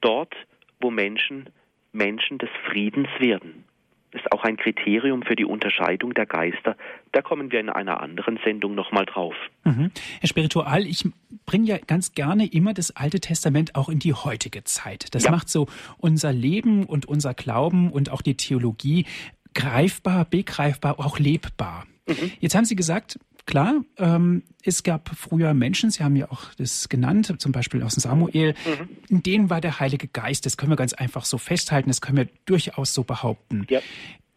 [0.00, 0.34] dort,
[0.80, 1.48] wo Menschen
[1.92, 3.64] Menschen des Friedens werden
[4.12, 6.76] ist auch ein Kriterium für die Unterscheidung der Geister.
[7.12, 9.34] Da kommen wir in einer anderen Sendung nochmal drauf.
[9.64, 9.90] Mhm.
[10.20, 11.08] Herr Spiritual, ich
[11.46, 15.14] bringe ja ganz gerne immer das Alte Testament auch in die heutige Zeit.
[15.14, 15.30] Das ja.
[15.30, 15.66] macht so
[15.98, 19.06] unser Leben und unser Glauben und auch die Theologie
[19.54, 21.86] greifbar, begreifbar, auch lebbar.
[22.06, 22.32] Mhm.
[22.40, 26.88] Jetzt haben Sie gesagt, klar, ähm, es gab früher Menschen, Sie haben ja auch das
[26.88, 28.88] genannt, zum Beispiel aus dem Samuel, mhm.
[29.08, 30.46] in denen war der Heilige Geist.
[30.46, 33.66] Das können wir ganz einfach so festhalten, das können wir durchaus so behaupten.
[33.70, 33.80] Ja.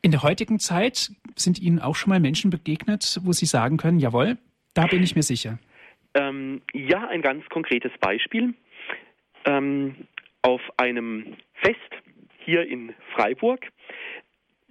[0.01, 3.99] In der heutigen Zeit sind Ihnen auch schon mal Menschen begegnet, wo Sie sagen können,
[3.99, 4.37] jawohl,
[4.73, 5.57] da bin ich mir sicher.
[6.13, 8.53] Ähm, ja, ein ganz konkretes Beispiel.
[9.45, 9.95] Ähm,
[10.43, 11.79] auf einem Fest
[12.37, 13.67] hier in Freiburg,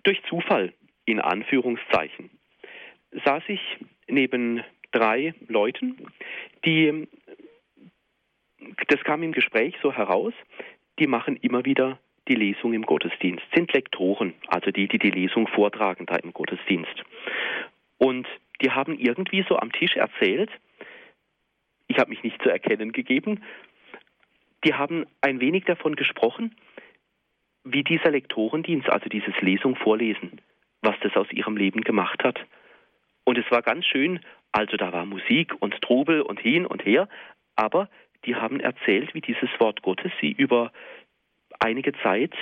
[0.04, 0.72] durch Zufall
[1.04, 2.30] in Anführungszeichen,
[3.24, 3.60] saß ich
[4.08, 4.62] neben
[4.92, 6.06] drei Leuten,
[6.64, 7.08] die,
[8.88, 10.32] das kam im Gespräch so heraus,
[10.98, 15.46] die machen immer wieder die Lesung im Gottesdienst, sind Lektoren, also die, die die Lesung
[15.48, 17.04] vortragen da im Gottesdienst.
[17.98, 18.26] Und
[18.62, 20.50] die haben irgendwie so am Tisch erzählt,
[21.86, 23.42] ich habe mich nicht zu erkennen gegeben,
[24.64, 26.54] die haben ein wenig davon gesprochen,
[27.64, 30.40] wie dieser Lektorendienst, also dieses Lesung vorlesen,
[30.82, 32.38] was das aus ihrem Leben gemacht hat.
[33.24, 34.20] Und es war ganz schön,
[34.52, 37.08] also da war Musik und Trubel und hin und her,
[37.56, 37.88] aber
[38.24, 40.72] die haben erzählt, wie dieses Wort Gottes sie über
[41.58, 42.32] einige Zeit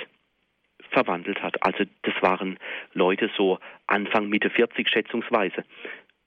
[0.91, 1.63] verwandelt hat.
[1.65, 2.57] Also das waren
[2.93, 5.63] Leute so Anfang, Mitte 40 schätzungsweise.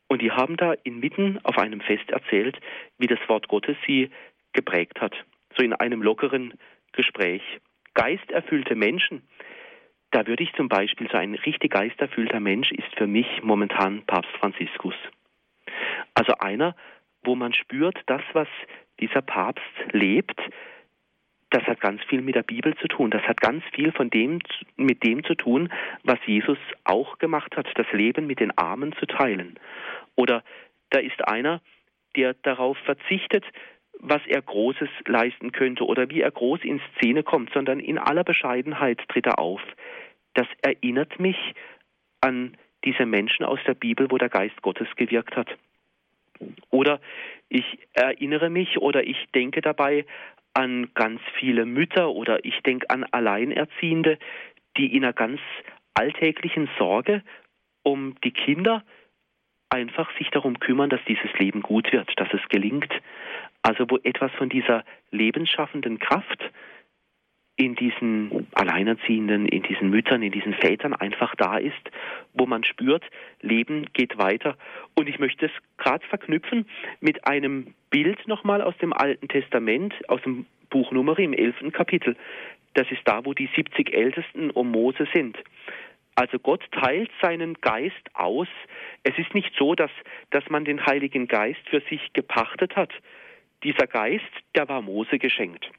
[0.09, 2.59] Und die haben da inmitten auf einem Fest erzählt,
[2.99, 4.11] wie das Wort Gottes sie
[4.53, 5.14] geprägt hat.
[5.57, 6.55] So in einem lockeren
[6.92, 7.42] Gespräch.
[7.95, 9.23] Geisterfüllte Menschen,
[10.16, 14.35] da würde ich zum Beispiel, so ein richtig geisterfüllter Mensch ist für mich momentan Papst
[14.38, 14.94] Franziskus.
[16.14, 16.74] Also einer,
[17.22, 18.48] wo man spürt, das, was
[18.98, 20.40] dieser Papst lebt,
[21.50, 23.11] das hat ganz viel mit der Bibel zu tun.
[23.11, 24.38] Das hat ganz viel von dem,
[24.76, 25.70] mit dem zu tun,
[26.02, 29.59] was Jesus auch gemacht hat, das Leben mit den Armen zu teilen.
[30.14, 30.42] Oder
[30.90, 31.61] da ist einer,
[32.16, 33.44] der darauf verzichtet,
[33.98, 38.24] was er Großes leisten könnte oder wie er groß in Szene kommt, sondern in aller
[38.24, 39.61] Bescheidenheit tritt er auf
[40.37, 41.37] das erinnert mich
[42.20, 45.49] an diese Menschen aus der Bibel, wo der Geist Gottes gewirkt hat.
[46.70, 47.01] Oder
[47.49, 50.05] ich erinnere mich oder ich denke dabei
[50.53, 54.18] an ganz viele Mütter oder ich denke an Alleinerziehende,
[54.77, 55.40] die in einer ganz
[55.94, 57.22] alltäglichen Sorge
[57.83, 58.83] um die Kinder
[59.70, 62.92] einfach sich darum kümmern, dass dieses Leben gut wird, dass es gelingt.
[63.62, 66.42] Also wo etwas von dieser lebensschaffenden Kraft
[67.57, 71.73] in diesen Alleinerziehenden, in diesen Müttern, in diesen Vätern einfach da ist,
[72.35, 73.03] wo man spürt,
[73.40, 74.57] Leben geht weiter.
[74.95, 76.66] Und ich möchte es gerade verknüpfen
[77.01, 82.16] mit einem Bild nochmal aus dem Alten Testament, aus dem Buch Nummer im elften Kapitel.
[82.75, 85.38] Das ist da, wo die 70 Ältesten um Mose sind.
[86.14, 88.49] Also Gott teilt seinen Geist aus.
[89.03, 89.90] Es ist nicht so, dass,
[90.31, 92.90] dass man den Heiligen Geist für sich gepachtet hat.
[93.62, 95.71] Dieser Geist, der war Mose geschenkt.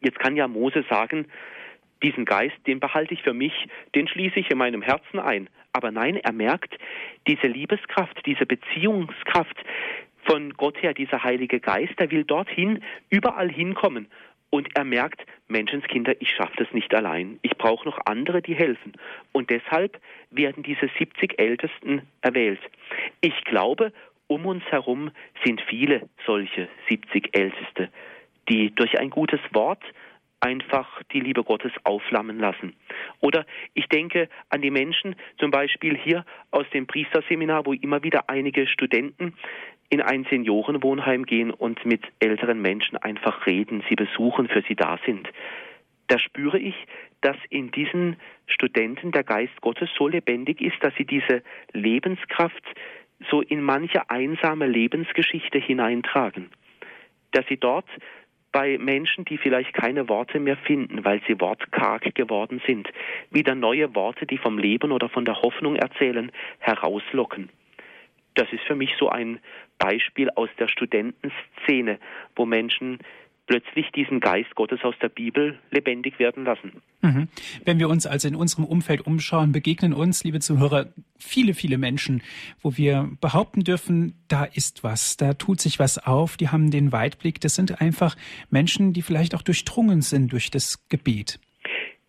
[0.00, 1.26] Jetzt kann ja Mose sagen,
[2.02, 3.52] diesen Geist, den behalte ich für mich,
[3.94, 5.48] den schließe ich in meinem Herzen ein.
[5.72, 6.76] Aber nein, er merkt,
[7.26, 9.56] diese Liebeskraft, diese Beziehungskraft
[10.24, 14.08] von Gott her, dieser Heilige Geist, der will dorthin, überall hinkommen.
[14.48, 17.38] Und er merkt, Menschenskinder, ich schaffe das nicht allein.
[17.42, 18.92] Ich brauche noch andere, die helfen.
[19.32, 22.60] Und deshalb werden diese 70 Ältesten erwählt.
[23.20, 23.92] Ich glaube,
[24.26, 25.10] um uns herum
[25.44, 27.90] sind viele solche 70 Älteste
[28.50, 29.82] die durch ein gutes Wort
[30.40, 32.74] einfach die Liebe Gottes aufflammen lassen.
[33.20, 38.28] Oder ich denke an die Menschen, zum Beispiel hier aus dem Priesterseminar, wo immer wieder
[38.28, 39.34] einige Studenten
[39.90, 44.98] in ein Seniorenwohnheim gehen und mit älteren Menschen einfach reden, sie besuchen, für sie da
[45.04, 45.28] sind.
[46.06, 46.74] Da spüre ich,
[47.20, 52.64] dass in diesen Studenten der Geist Gottes so lebendig ist, dass sie diese Lebenskraft
[53.30, 56.50] so in manche einsame Lebensgeschichte hineintragen.
[57.32, 57.86] Dass sie dort
[58.52, 62.88] bei Menschen, die vielleicht keine Worte mehr finden, weil sie wortkarg geworden sind,
[63.30, 67.50] wieder neue Worte, die vom Leben oder von der Hoffnung erzählen, herauslocken.
[68.34, 69.40] Das ist für mich so ein
[69.78, 71.98] Beispiel aus der Studentenszene,
[72.36, 72.98] wo Menschen
[73.50, 76.82] plötzlich diesen Geist Gottes aus der Bibel lebendig werden lassen.
[77.02, 77.26] Mhm.
[77.64, 80.86] Wenn wir uns also in unserem Umfeld umschauen, begegnen uns, liebe Zuhörer,
[81.18, 82.22] viele, viele Menschen,
[82.62, 86.92] wo wir behaupten dürfen, da ist was, da tut sich was auf, die haben den
[86.92, 87.40] Weitblick.
[87.40, 88.14] Das sind einfach
[88.50, 91.40] Menschen, die vielleicht auch durchdrungen sind durch das Gebet.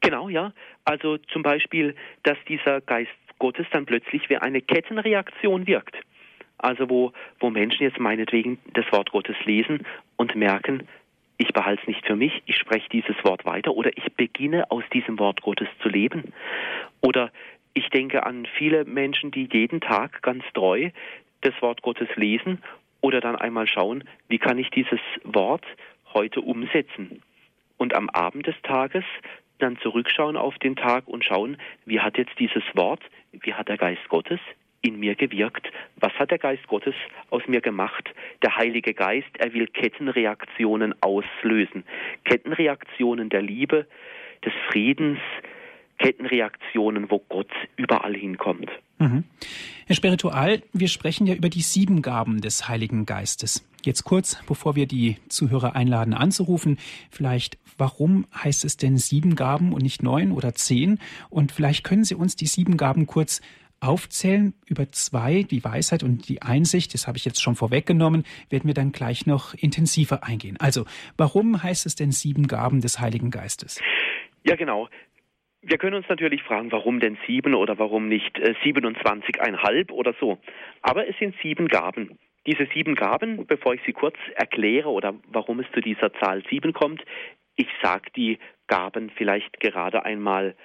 [0.01, 0.53] Genau, ja.
[0.85, 5.95] Also zum Beispiel, dass dieser Geist Gottes dann plötzlich wie eine Kettenreaktion wirkt.
[6.59, 10.87] Also wo, wo Menschen jetzt meinetwegen das Wort Gottes lesen und merken,
[11.41, 14.83] ich behalte es nicht für mich, ich spreche dieses Wort weiter oder ich beginne aus
[14.93, 16.33] diesem Wort Gottes zu leben.
[17.01, 17.31] Oder
[17.73, 20.91] ich denke an viele Menschen, die jeden Tag ganz treu
[21.41, 22.61] das Wort Gottes lesen
[23.01, 25.65] oder dann einmal schauen, wie kann ich dieses Wort
[26.13, 27.23] heute umsetzen.
[27.77, 29.03] Und am Abend des Tages
[29.57, 33.01] dann zurückschauen auf den Tag und schauen, wie hat jetzt dieses Wort,
[33.31, 34.39] wie hat der Geist Gottes
[34.81, 35.67] in mir gewirkt?
[35.97, 36.95] Was hat der Geist Gottes
[37.29, 38.09] aus mir gemacht?
[38.41, 41.83] Der Heilige Geist, er will Kettenreaktionen auslösen.
[42.25, 43.87] Kettenreaktionen der Liebe,
[44.43, 45.19] des Friedens,
[45.99, 48.71] Kettenreaktionen, wo Gott überall hinkommt.
[48.97, 49.23] Mhm.
[49.85, 53.67] Herr Spiritual, wir sprechen ja über die sieben Gaben des Heiligen Geistes.
[53.83, 56.77] Jetzt kurz, bevor wir die Zuhörer einladen anzurufen,
[57.09, 60.99] vielleicht, warum heißt es denn sieben Gaben und nicht neun oder zehn?
[61.29, 63.41] Und vielleicht können Sie uns die sieben Gaben kurz
[63.81, 64.53] aufzählen.
[64.67, 68.73] Über zwei, die Weisheit und die Einsicht, das habe ich jetzt schon vorweggenommen, werden wir
[68.73, 70.57] dann gleich noch intensiver eingehen.
[70.59, 70.85] Also,
[71.17, 73.81] warum heißt es denn sieben Gaben des Heiligen Geistes?
[74.45, 74.87] Ja, genau.
[75.63, 80.39] Wir können uns natürlich fragen, warum denn sieben oder warum nicht äh, 27,5 oder so.
[80.81, 82.17] Aber es sind sieben Gaben.
[82.47, 86.73] Diese sieben Gaben, bevor ich sie kurz erkläre oder warum es zu dieser Zahl sieben
[86.73, 87.03] kommt,
[87.55, 90.55] ich sage die Gaben vielleicht gerade einmal.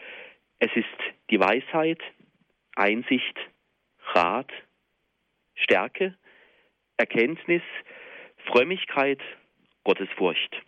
[0.59, 0.87] Es ist
[1.31, 2.01] die Weisheit,
[2.77, 3.37] Einsicht,
[4.15, 4.53] Rat,
[5.55, 6.17] Stärke,
[6.97, 7.63] Erkenntnis,
[8.47, 9.21] Frömmigkeit,
[9.85, 10.63] Gottesfurcht.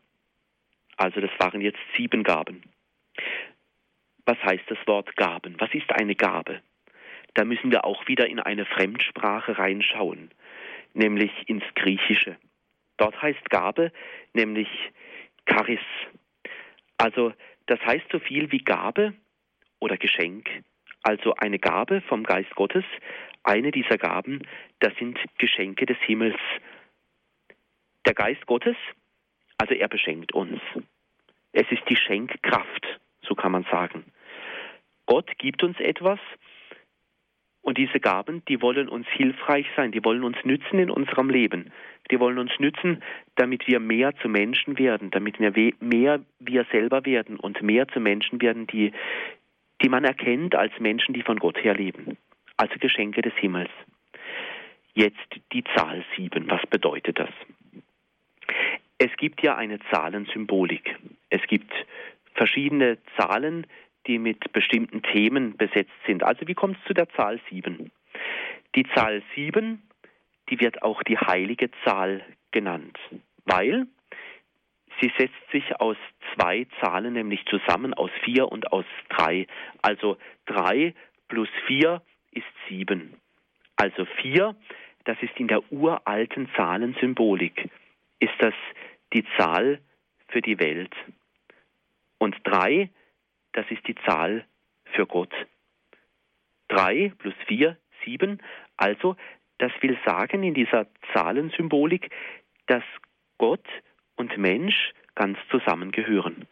[0.96, 2.62] Also das waren jetzt sieben Gaben.
[4.26, 5.54] Was heißt das Wort Gaben?
[5.58, 6.60] Was ist eine Gabe?
[7.34, 10.30] Da müssen wir auch wieder in eine Fremdsprache reinschauen,
[10.94, 12.36] nämlich ins Griechische.
[12.96, 13.92] Dort heißt Gabe
[14.32, 14.68] nämlich
[15.46, 15.80] Charis.
[16.96, 17.32] Also
[17.66, 19.14] das heißt so viel wie Gabe
[19.78, 20.48] oder Geschenk
[21.02, 22.84] also eine Gabe vom Geist Gottes.
[23.42, 24.42] Eine dieser Gaben,
[24.80, 26.38] das sind Geschenke des Himmels.
[28.06, 28.76] Der Geist Gottes,
[29.58, 30.60] also er beschenkt uns.
[31.52, 34.04] Es ist die Schenkkraft, so kann man sagen.
[35.06, 36.18] Gott gibt uns etwas
[37.62, 41.70] und diese Gaben, die wollen uns hilfreich sein, die wollen uns nützen in unserem Leben.
[42.10, 43.02] Die wollen uns nützen,
[43.34, 48.00] damit wir mehr zu Menschen werden, damit wir mehr wir selber werden und mehr zu
[48.00, 48.92] Menschen werden, die,
[49.82, 52.16] die man erkennt als Menschen, die von Gott her leben.
[52.58, 53.70] also Geschenke des Himmels.
[54.94, 56.50] Jetzt die Zahl sieben.
[56.50, 57.30] Was bedeutet das?
[58.98, 60.96] Es gibt ja eine Zahlensymbolik.
[61.30, 61.72] Es gibt
[62.34, 63.66] verschiedene Zahlen,
[64.06, 66.24] die mit bestimmten Themen besetzt sind.
[66.24, 67.92] Also wie kommt es zu der Zahl sieben?
[68.74, 69.82] Die Zahl sieben,
[70.50, 72.98] die wird auch die heilige Zahl genannt,
[73.44, 73.86] weil
[75.00, 75.96] sie setzt sich aus
[76.34, 79.46] zwei Zahlen nämlich zusammen, aus vier und aus drei.
[79.82, 80.94] Also drei
[81.28, 83.14] plus vier ist sieben.
[83.76, 84.56] Also vier,
[85.04, 87.70] das ist in der uralten Zahlensymbolik,
[88.18, 88.54] ist das
[89.12, 89.80] die Zahl
[90.28, 90.94] für die Welt.
[92.18, 92.90] Und drei,
[93.52, 94.44] das ist die Zahl
[94.92, 95.32] für Gott.
[96.68, 98.42] Drei plus vier, sieben.
[98.76, 99.16] Also,
[99.58, 102.10] das will sagen in dieser Zahlensymbolik,
[102.66, 102.84] dass
[103.38, 103.66] Gott
[104.18, 106.46] und Mensch ganz zusammengehören.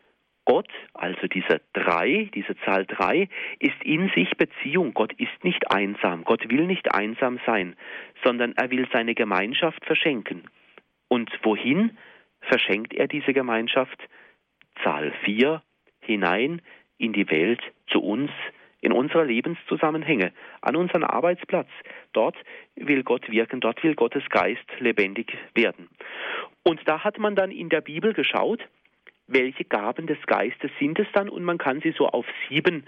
[0.46, 4.94] Gott, also diese drei, diese Zahl drei, ist in sich Beziehung.
[4.94, 6.22] Gott ist nicht einsam.
[6.24, 7.74] Gott will nicht einsam sein,
[8.24, 10.44] sondern er will seine Gemeinschaft verschenken.
[11.08, 11.98] Und wohin
[12.40, 14.00] verschenkt er diese Gemeinschaft?
[14.84, 15.62] Zahl vier
[16.00, 16.62] hinein
[16.98, 18.30] in die Welt, zu uns,
[18.80, 21.68] in unsere Lebenszusammenhänge, an unseren Arbeitsplatz.
[22.12, 22.36] Dort
[22.76, 25.88] will Gott wirken, dort will Gottes Geist lebendig werden.
[26.66, 28.60] Und da hat man dann in der Bibel geschaut,
[29.28, 32.84] welche Gaben des Geistes sind es dann und man kann sie so auf sieben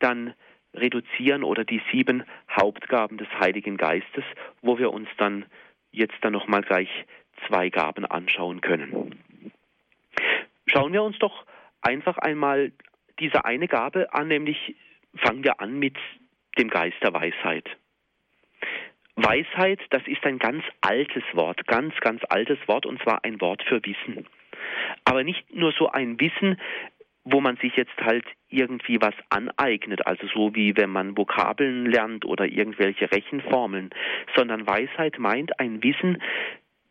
[0.00, 0.34] dann
[0.74, 4.24] reduzieren oder die sieben Hauptgaben des Heiligen Geistes,
[4.62, 5.44] wo wir uns dann
[5.92, 6.88] jetzt dann nochmal gleich
[7.46, 9.14] zwei Gaben anschauen können.
[10.66, 11.46] Schauen wir uns doch
[11.82, 12.72] einfach einmal
[13.20, 14.74] diese eine Gabe an, nämlich
[15.14, 15.96] fangen wir an mit
[16.58, 17.68] dem Geist der Weisheit.
[19.16, 23.62] Weisheit, das ist ein ganz altes Wort, ganz, ganz altes Wort, und zwar ein Wort
[23.62, 24.26] für Wissen.
[25.04, 26.58] Aber nicht nur so ein Wissen,
[27.24, 32.24] wo man sich jetzt halt irgendwie was aneignet, also so wie wenn man Vokabeln lernt
[32.24, 33.90] oder irgendwelche Rechenformeln,
[34.36, 36.20] sondern Weisheit meint ein Wissen,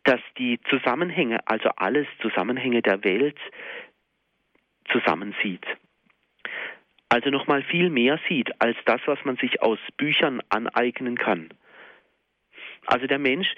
[0.02, 3.38] das die Zusammenhänge, also alles Zusammenhänge der Welt
[4.90, 5.64] zusammensieht.
[7.08, 11.50] Also nochmal viel mehr sieht als das, was man sich aus Büchern aneignen kann.
[12.86, 13.48] Also der Mensch,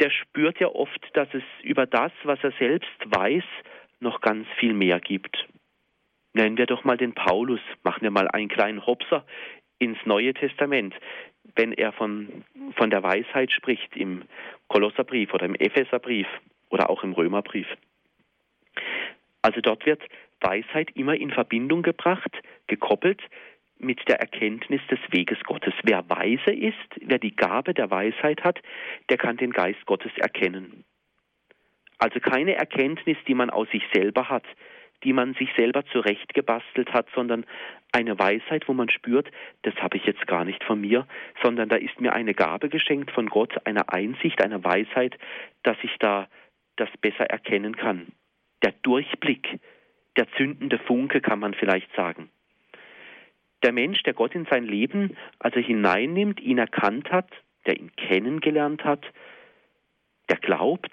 [0.00, 3.44] der spürt ja oft, dass es über das, was er selbst weiß,
[4.00, 5.48] noch ganz viel mehr gibt.
[6.34, 9.24] Nennen wir doch mal den Paulus, machen wir mal einen kleinen Hopser
[9.78, 10.94] ins Neue Testament,
[11.56, 12.44] wenn er von,
[12.76, 14.22] von der Weisheit spricht im
[14.68, 16.26] Kolosserbrief oder im Epheserbrief
[16.68, 17.66] oder auch im Römerbrief.
[19.42, 20.02] Also dort wird
[20.40, 22.30] Weisheit immer in Verbindung gebracht,
[22.66, 23.20] gekoppelt
[23.78, 25.74] mit der Erkenntnis des Weges Gottes.
[25.82, 28.60] Wer weise ist, wer die Gabe der Weisheit hat,
[29.08, 30.84] der kann den Geist Gottes erkennen.
[31.98, 34.44] Also keine Erkenntnis, die man aus sich selber hat,
[35.04, 37.44] die man sich selber zurechtgebastelt hat, sondern
[37.92, 39.30] eine Weisheit, wo man spürt,
[39.62, 41.06] das habe ich jetzt gar nicht von mir,
[41.42, 45.16] sondern da ist mir eine Gabe geschenkt von Gott, eine Einsicht, eine Weisheit,
[45.62, 46.28] dass ich da
[46.76, 48.08] das besser erkennen kann.
[48.64, 49.60] Der Durchblick,
[50.16, 52.30] der zündende Funke, kann man vielleicht sagen.
[53.62, 57.30] Der Mensch, der Gott in sein Leben also hineinnimmt, ihn erkannt hat,
[57.66, 59.04] der ihn kennengelernt hat,
[60.28, 60.92] der glaubt,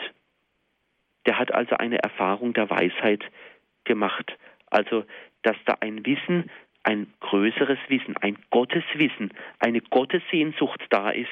[1.26, 3.24] der hat also eine Erfahrung der Weisheit
[3.84, 4.38] gemacht.
[4.68, 5.06] Also,
[5.44, 6.50] dass da ein Wissen,
[6.84, 11.30] ein größeres Wissen, ein Gotteswissen, eine Gottessehnsucht da ist,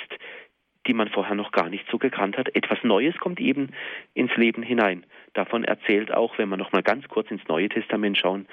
[0.88, 2.54] die man vorher noch gar nicht so gekannt hat.
[2.56, 3.72] Etwas Neues kommt eben
[4.13, 5.06] ins Leben hinein.
[5.34, 8.48] Davon erzählt auch, wenn wir noch mal ganz kurz ins Neue Testament schauen,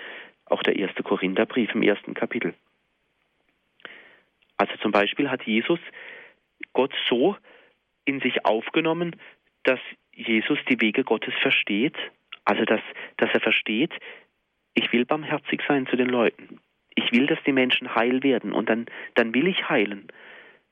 [0.46, 2.54] auch der erste Korintherbrief im ersten Kapitel.
[4.60, 5.80] Also zum Beispiel hat Jesus
[6.74, 7.34] Gott so
[8.04, 9.16] in sich aufgenommen,
[9.62, 9.80] dass
[10.12, 11.96] Jesus die Wege Gottes versteht,
[12.44, 12.82] also dass,
[13.16, 13.90] dass er versteht,
[14.74, 16.60] ich will barmherzig sein zu den Leuten.
[16.94, 20.08] Ich will, dass die Menschen heil werden und dann, dann will ich heilen.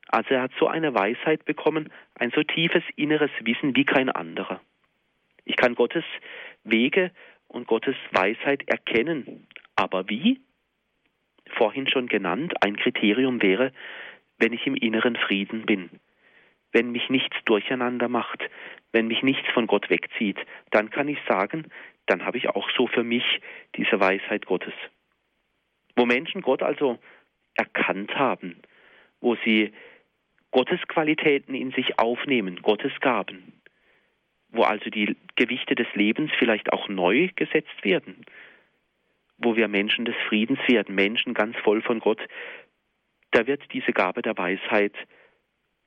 [0.09, 4.61] Also er hat so eine Weisheit bekommen, ein so tiefes inneres Wissen wie kein anderer.
[5.47, 6.05] Ich kann Gottes
[6.63, 7.11] Wege
[7.47, 9.47] und Gottes Weisheit erkennen.
[9.77, 10.43] Aber wie?
[11.57, 13.73] Vorhin schon genannt, ein Kriterium wäre,
[14.39, 15.91] wenn ich im inneren Frieden bin.
[16.73, 18.43] Wenn mich nichts durcheinander macht,
[18.93, 20.39] wenn mich nichts von Gott wegzieht,
[20.71, 21.67] dann kann ich sagen,
[22.07, 23.25] dann habe ich auch so für mich
[23.77, 24.75] diese Weisheit Gottes.
[25.97, 26.99] Wo Menschen Gott also
[27.55, 28.57] erkannt haben,
[29.21, 29.73] wo sie
[30.51, 33.61] Gottes Qualitäten in sich aufnehmen, Gottes Gaben,
[34.51, 38.25] wo also die Gewichte des Lebens vielleicht auch neu gesetzt werden,
[39.39, 42.21] wo wir Menschen des Friedens werden, Menschen ganz voll von Gott,
[43.31, 44.95] da wird diese Gabe der Weisheit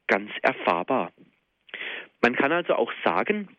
[0.08, 1.12] ganz erfahrbar.
[2.22, 3.50] Man kann also auch sagen,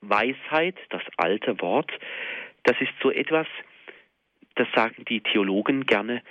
[0.00, 1.90] Weisheit, das alte Wort,
[2.64, 3.46] das ist so etwas,
[4.54, 6.22] das sagen die Theologen gerne,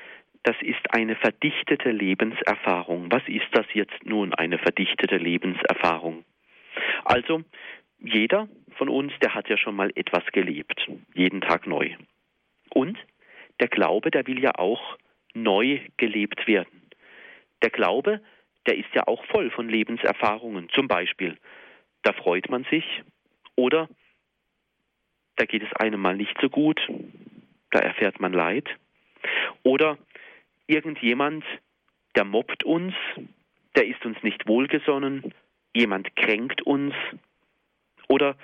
[0.44, 3.12] das ist eine verdichtete Lebenserfahrung.
[3.12, 6.24] Was ist das jetzt nun, eine verdichtete Lebenserfahrung?
[7.04, 7.44] Also,
[8.00, 11.96] jeder von uns, der hat ja schon mal etwas gelebt, jeden Tag neu.
[12.74, 12.98] Und
[13.60, 14.98] der Glaube, der will ja auch
[15.34, 16.90] neu gelebt werden.
[17.62, 18.22] Der Glaube,
[18.68, 20.70] der ist ja auch voll von Lebenserfahrungen.
[20.70, 21.38] Zum Beispiel,
[22.04, 22.86] da freut man sich
[23.56, 23.90] oder
[25.36, 26.82] da geht es einem mal nicht so gut,
[27.72, 28.68] da erfährt man Leid.
[29.64, 29.98] Oder
[30.68, 31.46] irgendjemand,
[32.16, 32.94] der mobbt uns,
[33.76, 35.34] der ist uns nicht wohlgesonnen,
[35.74, 36.94] jemand kränkt uns.
[38.10, 38.36] Oder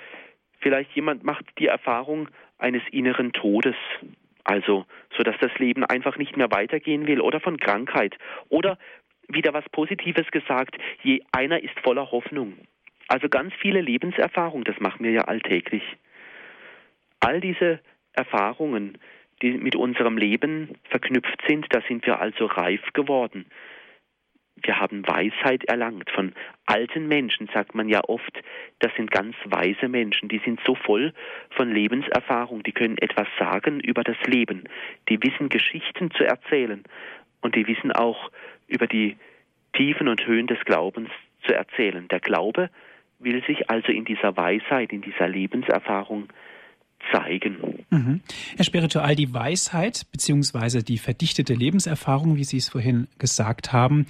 [0.59, 3.75] vielleicht jemand macht die Erfahrung eines inneren Todes,
[4.43, 4.85] also
[5.15, 8.15] so dass das Leben einfach nicht mehr weitergehen will oder von Krankheit
[8.49, 8.77] oder
[9.27, 12.53] wieder was Positives gesagt, je einer ist voller Hoffnung.
[13.07, 15.83] Also ganz viele Lebenserfahrungen, das machen wir ja alltäglich.
[17.19, 17.79] All diese
[18.13, 18.97] Erfahrungen,
[19.41, 23.45] die mit unserem Leben verknüpft sind, da sind wir also reif geworden.
[24.55, 26.09] Wir haben Weisheit erlangt.
[26.11, 26.33] Von
[26.65, 28.41] alten Menschen sagt man ja oft,
[28.79, 31.13] das sind ganz weise Menschen, die sind so voll
[31.51, 34.63] von Lebenserfahrung, die können etwas sagen über das Leben,
[35.09, 36.83] die wissen Geschichten zu erzählen
[37.41, 38.31] und die wissen auch
[38.67, 39.17] über die
[39.73, 41.09] Tiefen und Höhen des Glaubens
[41.45, 42.07] zu erzählen.
[42.07, 42.69] Der Glaube
[43.19, 46.29] will sich also in dieser Weisheit, in dieser Lebenserfahrung
[47.11, 47.57] zeigen.
[47.89, 48.21] Mhm.
[48.55, 54.05] Herr Spiritual, die Weisheit beziehungsweise die verdichtete Lebenserfahrung, wie Sie es vorhin gesagt haben,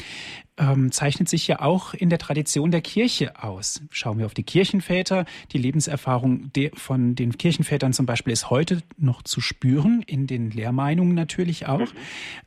[0.57, 3.81] ähm, zeichnet sich ja auch in der Tradition der Kirche aus.
[3.91, 5.25] Schauen wir auf die Kirchenväter.
[5.51, 11.13] Die Lebenserfahrung von den Kirchenvätern zum Beispiel ist heute noch zu spüren, in den Lehrmeinungen
[11.13, 11.79] natürlich auch.
[11.79, 11.97] Mhm.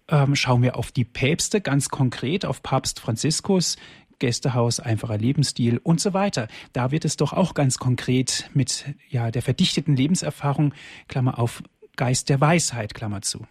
[0.08, 3.76] Ähm, schauen wir auf die Päpste, ganz konkret auf Papst Franziskus,
[4.18, 6.48] Gästehaus, einfacher Lebensstil und so weiter.
[6.72, 10.74] Da wird es doch auch ganz konkret mit ja, der verdichteten Lebenserfahrung,
[11.08, 11.62] Klammer auf,
[11.96, 13.46] Geist der Weisheit, Klammer zu.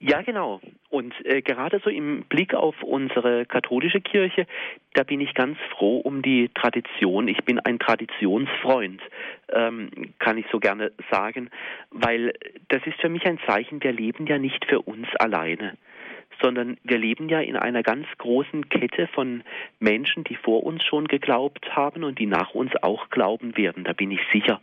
[0.00, 0.60] Ja, genau.
[0.90, 4.46] Und äh, gerade so im Blick auf unsere katholische Kirche,
[4.94, 7.26] da bin ich ganz froh um die Tradition.
[7.26, 9.02] Ich bin ein Traditionsfreund,
[9.52, 11.50] ähm, kann ich so gerne sagen,
[11.90, 12.32] weil
[12.68, 15.76] das ist für mich ein Zeichen, wir leben ja nicht für uns alleine
[16.42, 19.42] sondern wir leben ja in einer ganz großen Kette von
[19.80, 23.92] Menschen, die vor uns schon geglaubt haben und die nach uns auch glauben werden, da
[23.92, 24.60] bin ich sicher.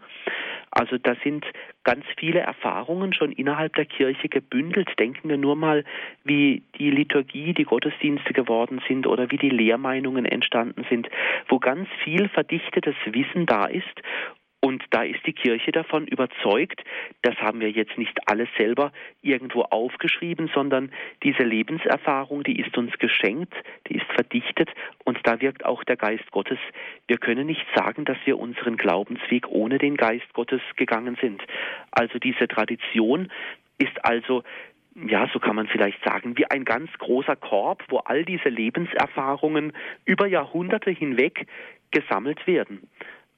[0.71, 1.45] Also da sind
[1.85, 4.89] ganz viele Erfahrungen schon innerhalb der Kirche gebündelt.
[4.99, 5.85] Denken wir nur mal,
[6.25, 11.07] wie die Liturgie, die Gottesdienste geworden sind oder wie die Lehrmeinungen entstanden sind,
[11.47, 14.01] wo ganz viel verdichtetes Wissen da ist
[14.65, 16.83] und da ist die Kirche davon überzeugt,
[17.21, 18.91] das haben wir jetzt nicht alles selber
[19.21, 20.91] irgendwo aufgeschrieben, sondern
[21.21, 23.53] diese Lebenserfahrung, die ist uns geschenkt,
[23.87, 24.71] die ist verdichtet
[25.03, 26.57] und da wirkt auch der Geist Gottes.
[27.05, 31.43] Wir können nicht sagen, dass wir unseren Glaubensweg ohne den Geist Gottes gegangen sind.
[31.91, 33.31] Also diese Tradition
[33.77, 34.41] ist also
[34.95, 39.73] ja, so kann man vielleicht sagen, wie ein ganz großer Korb, wo all diese Lebenserfahrungen
[40.05, 41.45] über Jahrhunderte hinweg
[41.91, 42.89] gesammelt werden.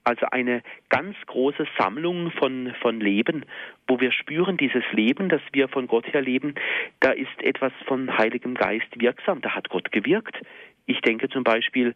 [0.07, 3.43] Also eine ganz große Sammlung von, von Leben,
[3.87, 6.55] wo wir spüren, dieses Leben, das wir von Gott her leben,
[7.01, 10.39] da ist etwas von Heiligem Geist wirksam, da hat Gott gewirkt.
[10.85, 11.93] Ich denke zum Beispiel,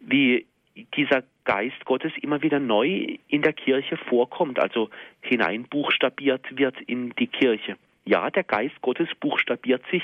[0.00, 0.46] wie
[0.94, 4.88] dieser Geist Gottes immer wieder neu in der Kirche vorkommt, also
[5.20, 7.76] hineinbuchstabiert wird in die Kirche.
[8.06, 10.02] Ja, der Geist Gottes buchstabiert sich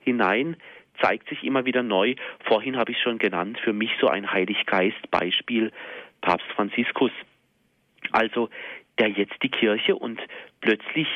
[0.00, 0.54] hinein,
[1.00, 2.14] zeigt sich immer wieder neu.
[2.44, 5.72] Vorhin habe ich schon genannt, für mich so ein Heiliggeist-Beispiel
[6.20, 7.12] Papst Franziskus.
[8.12, 8.48] Also
[8.98, 10.20] der jetzt die Kirche und
[10.60, 11.08] plötzlich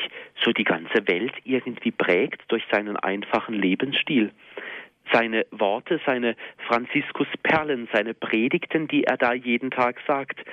[0.43, 4.31] so die ganze Welt irgendwie prägt durch seinen einfachen Lebensstil.
[5.13, 6.35] Seine Worte, seine
[6.67, 10.43] Franziskus-Perlen, seine Predigten, die er da jeden Tag sagt,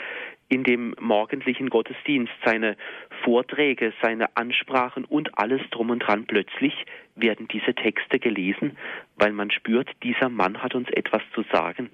[0.51, 2.77] in dem morgendlichen Gottesdienst, seine
[3.25, 6.27] Vorträge, seine Ansprachen und alles drum und dran.
[6.27, 6.75] Plötzlich
[7.17, 8.77] werden diese Texte gelesen,
[9.17, 11.89] weil man spürt, dieser Mann hat uns etwas zu sagen.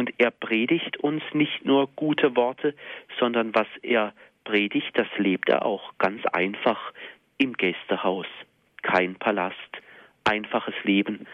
[0.00, 2.74] Und er predigt uns nicht nur gute Worte,
[3.18, 6.94] sondern was er predigt, das lebt er auch ganz einfach
[7.36, 8.24] im Gästehaus.
[8.80, 9.58] Kein Palast,
[10.24, 11.26] einfaches Leben.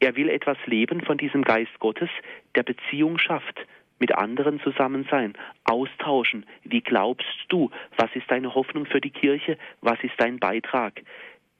[0.00, 2.10] Er will etwas leben von diesem Geist Gottes,
[2.56, 3.64] der Beziehung schafft,
[4.00, 6.46] mit anderen zusammen sein, austauschen.
[6.64, 7.70] Wie glaubst du?
[7.96, 9.56] Was ist deine Hoffnung für die Kirche?
[9.82, 11.00] Was ist dein Beitrag?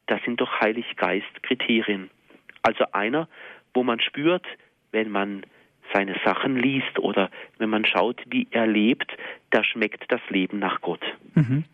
[0.06, 2.10] Das sind doch Heiliggeist-Kriterien.
[2.62, 3.28] Also einer,
[3.72, 4.48] wo man spürt,
[4.90, 5.44] wenn man
[5.92, 9.10] seine Sachen liest oder wenn man schaut, wie er lebt,
[9.50, 11.02] da schmeckt das Leben nach Gott.
[11.34, 11.64] Mhm.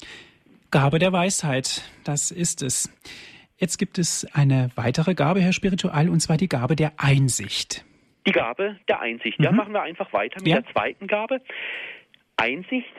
[0.70, 2.92] Gabe der Weisheit, das ist es.
[3.56, 7.84] Jetzt gibt es eine weitere Gabe, Herr Spiritual, und zwar die Gabe der Einsicht.
[8.26, 9.38] Die Gabe der Einsicht.
[9.38, 9.44] Mhm.
[9.44, 10.60] Ja, machen wir einfach weiter mit ja.
[10.60, 11.40] der zweiten Gabe.
[12.36, 12.92] Einsicht,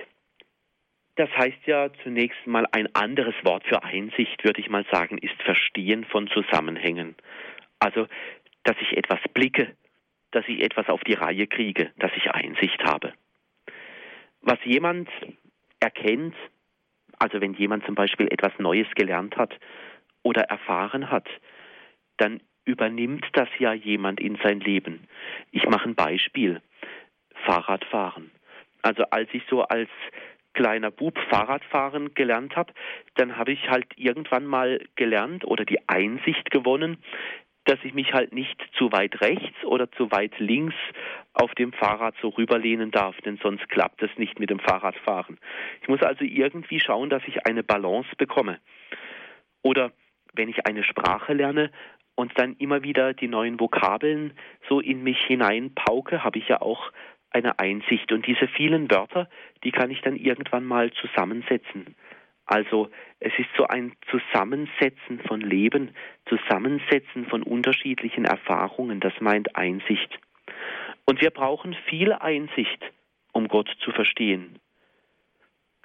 [1.16, 5.42] das heißt ja zunächst mal ein anderes Wort für Einsicht, würde ich mal sagen, ist
[5.44, 7.16] Verstehen von Zusammenhängen.
[7.80, 8.08] Also,
[8.64, 9.76] dass ich etwas blicke,
[10.36, 13.14] dass ich etwas auf die Reihe kriege, dass ich Einsicht habe.
[14.42, 15.10] Was jemand
[15.80, 16.36] erkennt,
[17.18, 19.58] also wenn jemand zum Beispiel etwas Neues gelernt hat
[20.24, 21.30] oder erfahren hat,
[22.18, 25.08] dann übernimmt das ja jemand in sein Leben.
[25.52, 26.62] Ich mache ein Beispiel.
[27.46, 28.30] Fahrradfahren.
[28.82, 29.90] Also als ich so als
[30.54, 32.74] kleiner Bub Fahrradfahren gelernt habe,
[33.16, 36.98] dann habe ich halt irgendwann mal gelernt oder die Einsicht gewonnen,
[37.66, 40.76] dass ich mich halt nicht zu weit rechts oder zu weit links
[41.34, 45.38] auf dem Fahrrad so rüberlehnen darf, denn sonst klappt es nicht mit dem Fahrradfahren.
[45.82, 48.60] Ich muss also irgendwie schauen, dass ich eine Balance bekomme.
[49.62, 49.92] Oder
[50.34, 51.72] wenn ich eine Sprache lerne
[52.16, 54.34] und dann immer wieder die neuen Vokabeln
[54.70, 56.92] so in mich hineinpauke, habe ich ja auch
[57.32, 58.12] eine Einsicht.
[58.12, 59.28] Und diese vielen Wörter,
[59.64, 61.96] die kann ich dann irgendwann mal zusammensetzen.
[62.46, 62.90] Also
[63.20, 65.96] es ist so ein Zusammensetzen von Leben,
[66.28, 70.20] Zusammensetzen von unterschiedlichen Erfahrungen, das meint Einsicht.
[71.06, 72.84] Und wir brauchen viel Einsicht,
[73.32, 74.60] um Gott zu verstehen.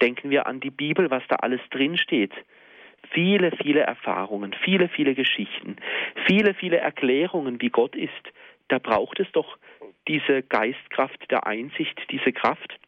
[0.02, 2.32] Denken wir an die Bibel, was da alles drinsteht.
[3.11, 5.76] Viele, viele Erfahrungen, viele, viele Geschichten,
[6.26, 8.32] viele, viele Erklärungen, wie Gott ist.
[8.68, 9.58] Da braucht es doch
[10.08, 12.78] diese Geistkraft der Einsicht, diese Kraft.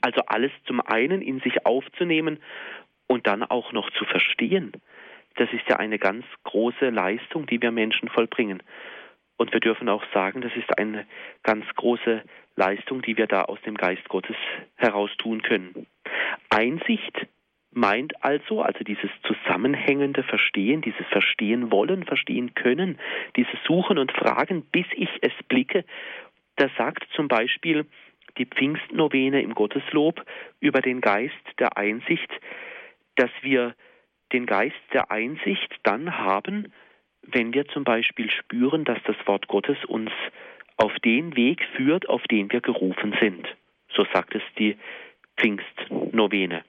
[0.00, 2.38] Also alles zum einen in sich aufzunehmen
[3.06, 4.72] und dann auch noch zu verstehen.
[5.36, 8.62] Das ist ja eine ganz große Leistung, die wir Menschen vollbringen.
[9.36, 11.06] Und wir dürfen auch sagen, das ist eine
[11.42, 12.22] ganz große
[12.56, 14.36] Leistung, die wir da aus dem Geist Gottes
[14.76, 15.86] heraus tun können.
[16.50, 17.26] Einsicht
[17.72, 22.98] meint also, also dieses zusammenhängende Verstehen, dieses Verstehen wollen, verstehen können,
[23.36, 25.84] dieses Suchen und Fragen, bis ich es blicke.
[26.56, 27.86] Da sagt zum Beispiel
[28.38, 30.24] die Pfingstnovene im Gotteslob
[30.60, 32.30] über den Geist der Einsicht,
[33.16, 33.74] dass wir
[34.32, 36.72] den Geist der Einsicht dann haben,
[37.22, 40.10] wenn wir zum Beispiel spüren, dass das Wort Gottes uns
[40.76, 43.46] auf den Weg führt, auf den wir gerufen sind.
[43.94, 44.76] So sagt es die
[45.36, 46.64] Pfingstnovene.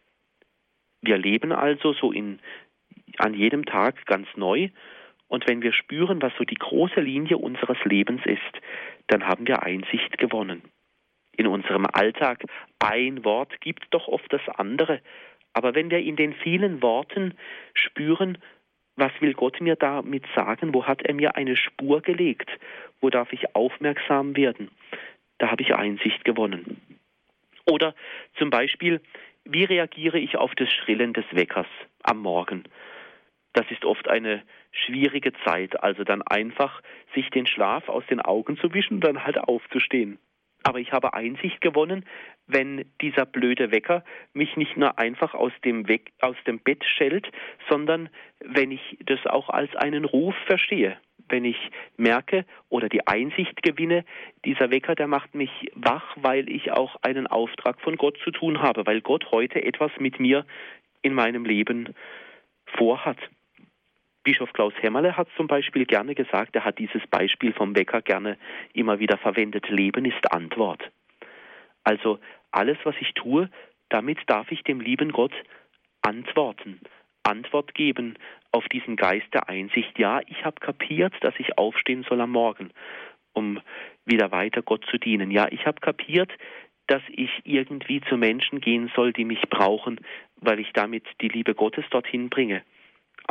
[1.01, 2.39] Wir leben also so in,
[3.17, 4.69] an jedem Tag ganz neu
[5.27, 8.61] und wenn wir spüren, was so die große Linie unseres Lebens ist,
[9.07, 10.61] dann haben wir Einsicht gewonnen.
[11.37, 12.43] In unserem Alltag
[12.79, 15.01] ein Wort gibt doch oft das andere,
[15.53, 17.33] aber wenn wir in den vielen Worten
[17.73, 18.37] spüren,
[18.95, 22.49] was will Gott mir damit sagen, wo hat er mir eine Spur gelegt,
[22.99, 24.69] wo darf ich aufmerksam werden,
[25.37, 26.81] da habe ich Einsicht gewonnen.
[27.65, 27.95] Oder
[28.37, 29.01] zum Beispiel,
[29.43, 31.67] wie reagiere ich auf das Schrillen des Weckers
[32.03, 32.63] am Morgen?
[33.53, 36.81] Das ist oft eine schwierige Zeit, also dann einfach
[37.13, 40.19] sich den Schlaf aus den Augen zu wischen und dann halt aufzustehen.
[40.63, 42.05] Aber ich habe Einsicht gewonnen,
[42.47, 44.03] wenn dieser blöde Wecker
[44.33, 47.27] mich nicht nur einfach aus dem, Weck, aus dem Bett schellt,
[47.69, 48.09] sondern
[48.39, 50.97] wenn ich das auch als einen Ruf verstehe.
[51.29, 51.57] Wenn ich
[51.97, 54.03] merke oder die Einsicht gewinne,
[54.43, 58.61] dieser Wecker, der macht mich wach, weil ich auch einen Auftrag von Gott zu tun
[58.61, 60.45] habe, weil Gott heute etwas mit mir
[61.01, 61.95] in meinem Leben
[62.65, 63.17] vorhat.
[64.23, 68.37] Bischof Klaus Hämmerle hat zum Beispiel gerne gesagt, er hat dieses Beispiel vom Wecker gerne
[68.73, 69.69] immer wieder verwendet.
[69.69, 70.91] Leben ist Antwort.
[71.83, 72.19] Also
[72.51, 73.49] alles, was ich tue,
[73.89, 75.33] damit darf ich dem lieben Gott
[76.01, 76.79] antworten,
[77.23, 78.15] Antwort geben
[78.51, 79.97] auf diesen Geist der Einsicht.
[79.97, 82.71] Ja, ich habe kapiert, dass ich aufstehen soll am Morgen,
[83.33, 83.59] um
[84.05, 85.31] wieder weiter Gott zu dienen.
[85.31, 86.31] Ja, ich habe kapiert,
[86.87, 89.99] dass ich irgendwie zu Menschen gehen soll, die mich brauchen,
[90.35, 92.63] weil ich damit die Liebe Gottes dorthin bringe.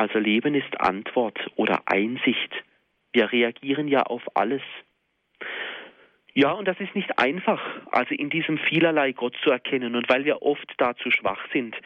[0.00, 2.50] Also Leben ist Antwort oder Einsicht.
[3.12, 4.62] Wir reagieren ja auf alles.
[6.32, 7.60] Ja, und das ist nicht einfach,
[7.92, 9.94] also in diesem vielerlei Gott zu erkennen.
[9.96, 11.76] Und weil wir oft dazu schwach sind,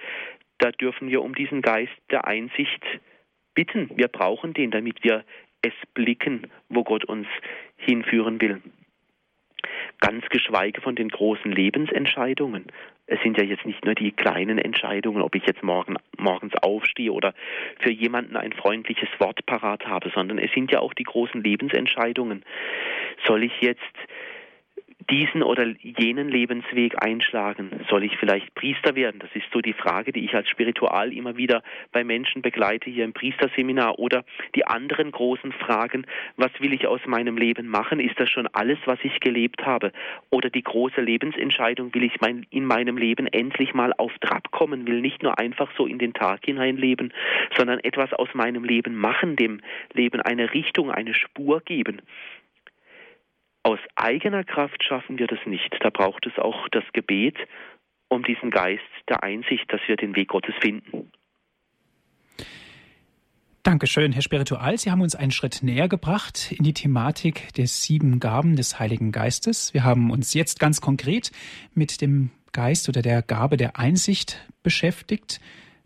[0.59, 2.85] da dürfen wir um diesen Geist der Einsicht
[3.53, 3.91] bitten.
[3.97, 5.25] Wir brauchen den, damit wir
[5.63, 7.27] es blicken, wo Gott uns
[7.79, 8.63] hinführen will
[10.01, 12.67] ganz geschweige von den großen Lebensentscheidungen.
[13.07, 17.13] Es sind ja jetzt nicht nur die kleinen Entscheidungen, ob ich jetzt morgen, morgens aufstehe
[17.13, 17.35] oder
[17.81, 22.45] für jemanden ein freundliches Wort parat habe, sondern es sind ja auch die großen Lebensentscheidungen.
[23.27, 23.83] Soll ich jetzt
[25.11, 27.71] diesen oder jenen Lebensweg einschlagen?
[27.89, 29.21] Soll ich vielleicht Priester werden?
[29.21, 33.05] Das ist so die Frage, die ich als Spiritual immer wieder bei Menschen begleite hier
[33.05, 33.99] im Priesterseminar.
[33.99, 34.25] Oder
[34.55, 38.01] die anderen großen Fragen, was will ich aus meinem Leben machen?
[38.01, 39.93] Ist das schon alles, was ich gelebt habe?
[40.31, 44.87] Oder die große Lebensentscheidung, will ich mein, in meinem Leben endlich mal auf Trab kommen,
[44.87, 47.13] will nicht nur einfach so in den Tag hineinleben,
[47.57, 49.61] sondern etwas aus meinem Leben machen, dem
[49.93, 52.01] Leben eine Richtung, eine Spur geben.
[53.65, 55.75] Aus eigener Kraft schaffen wir das nicht.
[55.81, 57.37] Da braucht es auch das Gebet
[58.09, 61.11] um diesen Geist der Einsicht, dass wir den Weg Gottes finden.
[63.63, 64.77] Dankeschön, Herr Spiritual.
[64.77, 69.11] Sie haben uns einen Schritt näher gebracht in die Thematik der sieben Gaben des Heiligen
[69.11, 69.73] Geistes.
[69.73, 71.33] Wir haben uns jetzt ganz konkret
[71.73, 75.41] mit dem Geist oder der Gabe der Einsicht beschäftigt.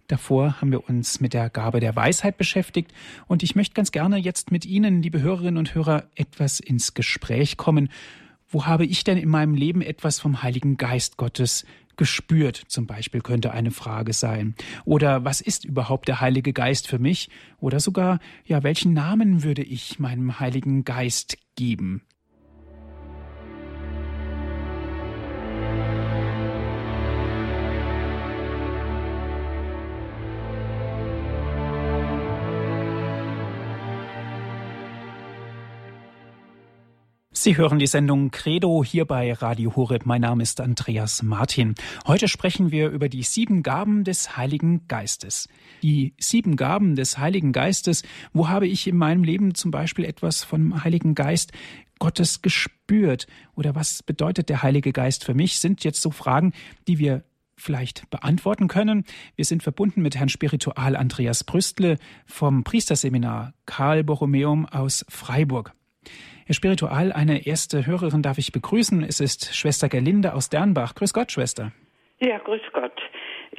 [0.09, 2.93] Davor haben wir uns mit der Gabe der Weisheit beschäftigt
[3.27, 7.59] und ich möchte ganz gerne jetzt mit Ihnen, liebe Hörerinnen und Hörer, etwas ins Gespräch
[7.59, 7.91] kommen.
[8.49, 11.67] Wo habe ich denn in meinem Leben etwas vom Heiligen Geist Gottes
[11.99, 14.55] gespürt, zum Beispiel könnte eine Frage sein.
[14.87, 17.29] Oder was ist überhaupt der Heilige Geist für mich?
[17.59, 22.03] Oder sogar, ja, welchen Namen würde ich meinem Heiligen Geist geben?
[37.41, 40.07] Sie hören die Sendung Credo hier bei Radio Horeb.
[40.07, 41.77] Mein Name ist Andreas Martin.
[42.05, 45.49] Heute sprechen wir über die sieben Gaben des Heiligen Geistes.
[45.81, 48.03] Die sieben Gaben des Heiligen Geistes.
[48.33, 51.53] Wo habe ich in meinem Leben zum Beispiel etwas vom Heiligen Geist
[52.01, 53.29] Gottes gespürt?
[53.55, 55.61] Oder was bedeutet der Heilige Geist für mich?
[55.61, 56.53] Sind jetzt so Fragen,
[56.89, 57.23] die wir
[57.57, 59.05] vielleicht beantworten können.
[59.37, 65.73] Wir sind verbunden mit Herrn Spiritual Andreas Brüstle vom Priesterseminar Karl Borromeum aus Freiburg.
[66.49, 69.03] Herr Spiritual, eine erste Hörerin darf ich begrüßen.
[69.03, 70.95] Es ist Schwester Gerlinde aus Dernbach.
[70.95, 71.73] Grüß Gott, Schwester.
[72.21, 72.99] Ja, grüß Gott.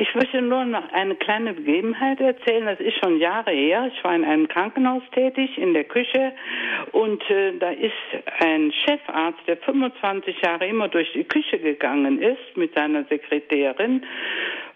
[0.02, 2.66] Ich möchte nur noch eine kleine Begebenheit erzählen.
[2.68, 3.92] Das ist schon Jahre her.
[3.94, 6.32] Ich war in einem Krankenhaus tätig, in der Küche.
[6.94, 7.92] Und äh, da ist
[8.40, 14.06] ein Chefarzt, der 25 Jahre immer durch die Küche gegangen ist mit seiner Sekretärin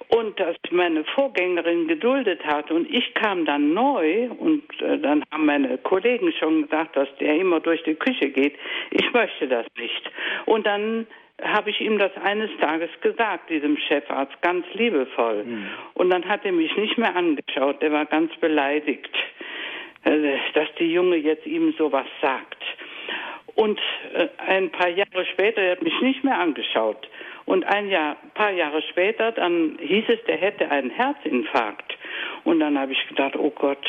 [0.10, 5.46] und dass meine Vorgängerin geduldet hat und ich kam dann neu und äh, dann haben
[5.46, 8.56] meine Kollegen schon gesagt, dass der immer durch die Küche geht.
[8.92, 10.12] Ich möchte das nicht.
[10.46, 11.08] Und dann
[11.42, 15.44] habe ich ihm das eines Tages gesagt, diesem Chefarzt, ganz liebevoll.
[15.44, 15.68] Mhm.
[15.96, 19.10] Und dann hat er mich nicht mehr angeschaut, er war ganz beleidigt,
[20.04, 22.64] äh, dass die Junge jetzt ihm sowas sagt.
[23.56, 23.80] Und
[24.14, 27.08] äh, ein paar Jahre später, er hat mich nicht mehr angeschaut.
[27.46, 31.98] Und ein Jahr, paar Jahre später, dann hieß es, der hätte einen Herzinfarkt.
[32.46, 33.86] Und dann habe ich gedacht, oh Gott,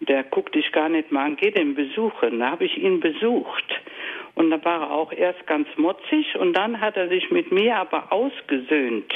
[0.00, 2.40] der guckt dich gar nicht mal an, geh den besuchen.
[2.40, 3.64] Da habe ich ihn besucht.
[4.34, 7.76] Und da war er auch erst ganz motzig und dann hat er sich mit mir
[7.76, 9.12] aber ausgesöhnt.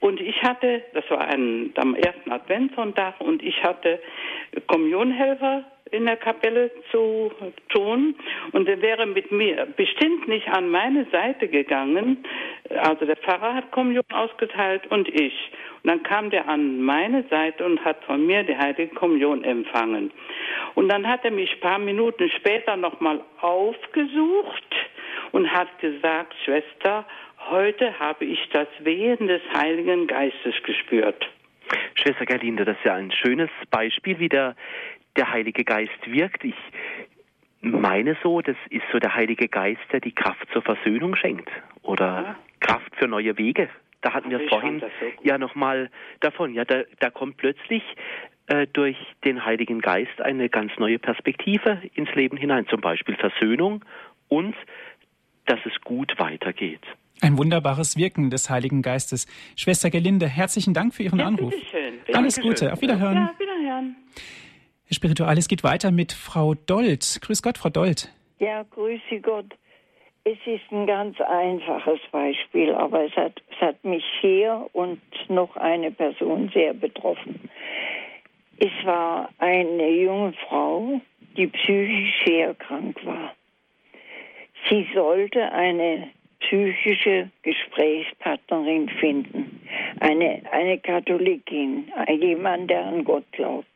[0.00, 4.00] Und ich hatte, das war ein, am ersten Adventssonntag, und ich hatte
[4.66, 7.30] Kommunionhelfer in der Kapelle zu
[7.68, 8.14] tun
[8.52, 12.24] und er wäre mit mir bestimmt nicht an meine Seite gegangen.
[12.70, 15.34] Also der Pfarrer hat Kommunion ausgeteilt und ich.
[15.82, 20.10] Und dann kam der an meine Seite und hat von mir die Heilige Kommunion empfangen.
[20.74, 24.74] Und dann hat er mich ein paar Minuten später nochmal aufgesucht
[25.32, 27.04] und hat gesagt, Schwester,
[27.50, 31.28] heute habe ich das Wehen des Heiligen Geistes gespürt.
[31.94, 34.56] Schwester Gerlinde, das ist ja ein schönes Beispiel, wie der
[35.16, 36.44] der Heilige Geist wirkt.
[36.44, 36.54] Ich
[37.60, 41.48] meine so, das ist so der Heilige Geist, der die Kraft zur Versöhnung schenkt
[41.82, 42.38] oder ja.
[42.60, 43.68] Kraft für neue Wege.
[44.00, 44.86] Da hatten wir es vorhin so
[45.22, 45.90] ja nochmal
[46.20, 46.54] davon.
[46.54, 47.82] Ja, da, da kommt plötzlich
[48.48, 53.84] äh, durch den Heiligen Geist eine ganz neue Perspektive ins Leben hinein, zum Beispiel Versöhnung
[54.28, 54.56] und
[55.46, 56.82] dass es gut weitergeht.
[57.20, 59.28] Ein wunderbares Wirken des Heiligen Geistes.
[59.56, 61.54] Schwester Gelinde, herzlichen Dank für Ihren ja, Anruf.
[62.12, 63.14] Alles Gute, auf Wiederhören.
[63.14, 63.96] Ja, Wiederhören.
[64.92, 67.18] Herr es geht weiter mit Frau Dold.
[67.22, 68.12] Grüß Gott, Frau Dold.
[68.38, 69.46] Ja, grüße Gott.
[70.24, 75.56] Es ist ein ganz einfaches Beispiel, aber es hat, es hat mich hier und noch
[75.56, 77.48] eine Person sehr betroffen.
[78.58, 81.00] Es war eine junge Frau,
[81.36, 83.34] die psychisch sehr krank war.
[84.68, 89.60] Sie sollte eine psychische Gesprächspartnerin finden,
[90.00, 93.66] eine, eine Katholikin, jemand, der an Gott glaubt.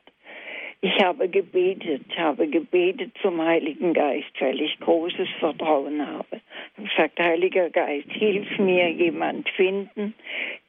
[0.82, 6.36] Ich habe gebetet, habe gebetet zum Heiligen Geist, weil ich großes Vertrauen habe.
[6.36, 10.14] Ich habe gesagt, Heiliger Geist, hilf mir jemand finden,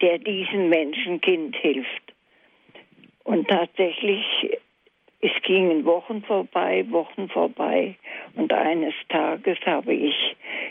[0.02, 2.14] der diesem Menschenkind hilft.
[3.26, 4.24] Und tatsächlich,
[5.20, 7.96] es gingen Wochen vorbei, Wochen vorbei.
[8.36, 10.16] Und eines Tages habe ich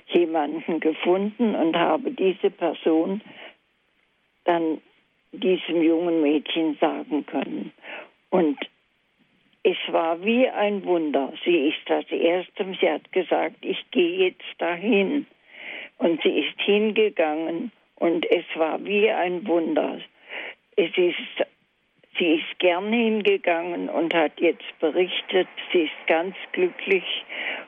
[0.07, 3.21] jemanden gefunden und habe diese Person
[4.45, 4.81] dann
[5.33, 7.73] diesem jungen Mädchen sagen können.
[8.31, 8.59] Und
[9.67, 11.33] es war wie ein Wunder.
[11.45, 15.27] Sie ist das erste, sie hat gesagt, ich gehe jetzt dahin.
[15.99, 19.99] Und sie ist hingegangen und es war wie ein Wunder.
[20.77, 21.49] Es ist,
[22.17, 27.25] sie ist gern hingegangen und hat jetzt berichtet, sie ist ganz glücklich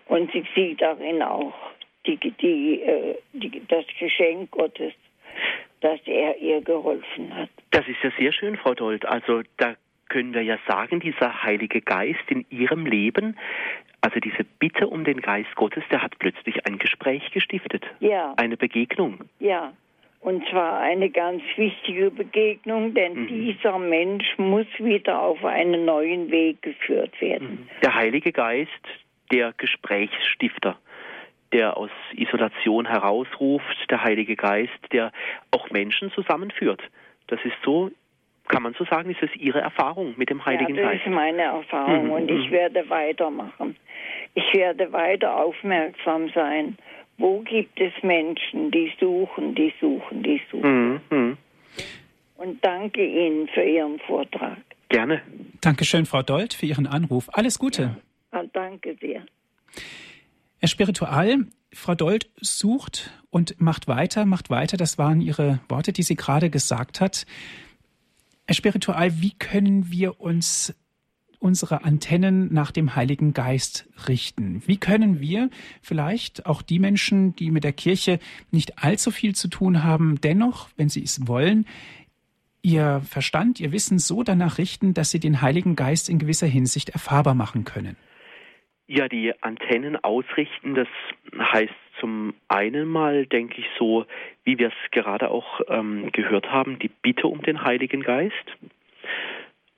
[0.07, 1.55] und sie sieht darin auch
[2.07, 4.93] die, die, äh, die, das Geschenk Gottes.
[5.81, 7.51] dass er ihr geholfen hat.
[7.71, 9.07] Das ist ja sehr schön, Frau Dold.
[9.07, 9.77] Also da
[10.09, 13.37] können wir ja sagen, dieser Heilige Geist in Ihrem Leben,
[14.01, 17.85] also diese Bitte um den Geist Gottes, der hat plötzlich ein Gespräch gestiftet.
[18.01, 18.35] Ja.
[18.37, 19.25] Eine Begegnung.
[19.41, 19.73] Ja.
[20.21, 23.27] Und zwar eine ganz wichtige Begegnung, denn mhm.
[23.29, 27.51] dieser Mensch muss wieder auf einen neuen Weg geführt werden.
[27.51, 27.69] Mhm.
[27.83, 28.71] Der Heilige Geist,
[29.31, 30.77] der Gesprächsstifter,
[31.53, 35.13] der aus Isolation herausruft, der Heilige Geist, der
[35.51, 36.83] auch Menschen zusammenführt.
[37.29, 37.91] Das ist so,
[38.49, 41.01] kann man so sagen, ist es Ihre Erfahrung mit dem Heiligen ja, das Geist?
[41.05, 42.13] Das ist meine Erfahrung mhm.
[42.13, 42.53] und ich mhm.
[42.53, 43.77] werde weitermachen.
[44.35, 46.77] Ich werde weiter aufmerksam sein
[47.19, 51.01] wo gibt es Menschen, die suchen, die suchen, die suchen.
[51.11, 51.37] Mhm.
[52.37, 54.59] Und danke Ihnen für Ihren Vortrag.
[54.89, 55.21] Gerne.
[55.61, 57.29] Dankeschön, Frau Dold, für Ihren Anruf.
[57.33, 57.97] Alles Gute.
[58.33, 58.45] Ja.
[58.53, 59.23] danke sehr.
[60.61, 64.77] Herr Spiritual, Frau Dold sucht und macht weiter, macht weiter.
[64.77, 67.27] Das waren Ihre Worte, die sie gerade gesagt hat.
[68.49, 70.75] Herr Spiritual, wie können wir uns
[71.39, 74.63] unsere Antennen nach dem Heiligen Geist richten?
[74.65, 75.51] Wie können wir
[75.83, 78.19] vielleicht auch die Menschen, die mit der Kirche
[78.51, 81.67] nicht allzu viel zu tun haben, dennoch, wenn sie es wollen,
[82.63, 86.89] ihr Verstand, ihr Wissen so danach richten, dass sie den Heiligen Geist in gewisser Hinsicht
[86.89, 87.99] erfahrbar machen können?
[88.91, 90.89] Ja, die Antennen ausrichten, das
[91.39, 94.07] heißt zum einen mal, denke ich, so,
[94.45, 98.35] wie wir es gerade auch ähm, gehört haben, die Bitte um den Heiligen Geist.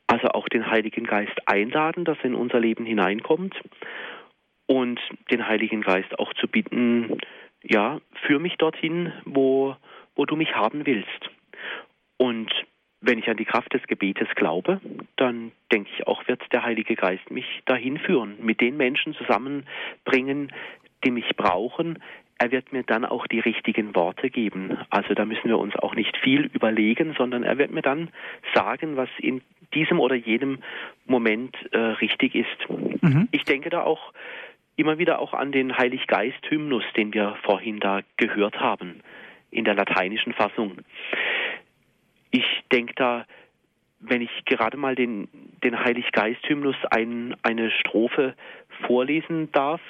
[0.06, 3.54] Also auch den Heiligen Geist einladen, dass er in unser Leben hineinkommt
[4.66, 5.00] und
[5.32, 7.18] den Heiligen Geist auch zu bitten,
[7.64, 9.74] ja, führ mich dorthin, wo,
[10.14, 11.30] wo du mich haben willst.
[12.16, 12.52] Und
[13.00, 14.80] wenn ich an die Kraft des Gebetes glaube,
[15.16, 20.52] dann denke ich auch, wird der Heilige Geist mich dahin führen, mit den Menschen zusammenbringen,
[21.04, 21.98] die mich brauchen.
[22.38, 24.78] Er wird mir dann auch die richtigen Worte geben.
[24.90, 28.10] Also da müssen wir uns auch nicht viel überlegen, sondern er wird mir dann
[28.54, 29.42] sagen, was in
[29.74, 30.58] diesem oder jenem
[31.06, 33.02] Moment äh, richtig ist.
[33.02, 33.28] Mhm.
[33.30, 34.12] Ich denke da auch
[34.76, 39.00] immer wieder auch an den Heiliggeist-Hymnus, den wir vorhin da gehört haben,
[39.50, 40.78] in der lateinischen Fassung.
[42.30, 43.26] Ich denke da,
[44.00, 45.28] wenn ich gerade mal den,
[45.62, 48.34] den Heiliggeist-Hymnus ein, eine Strophe
[48.86, 49.80] vorlesen darf,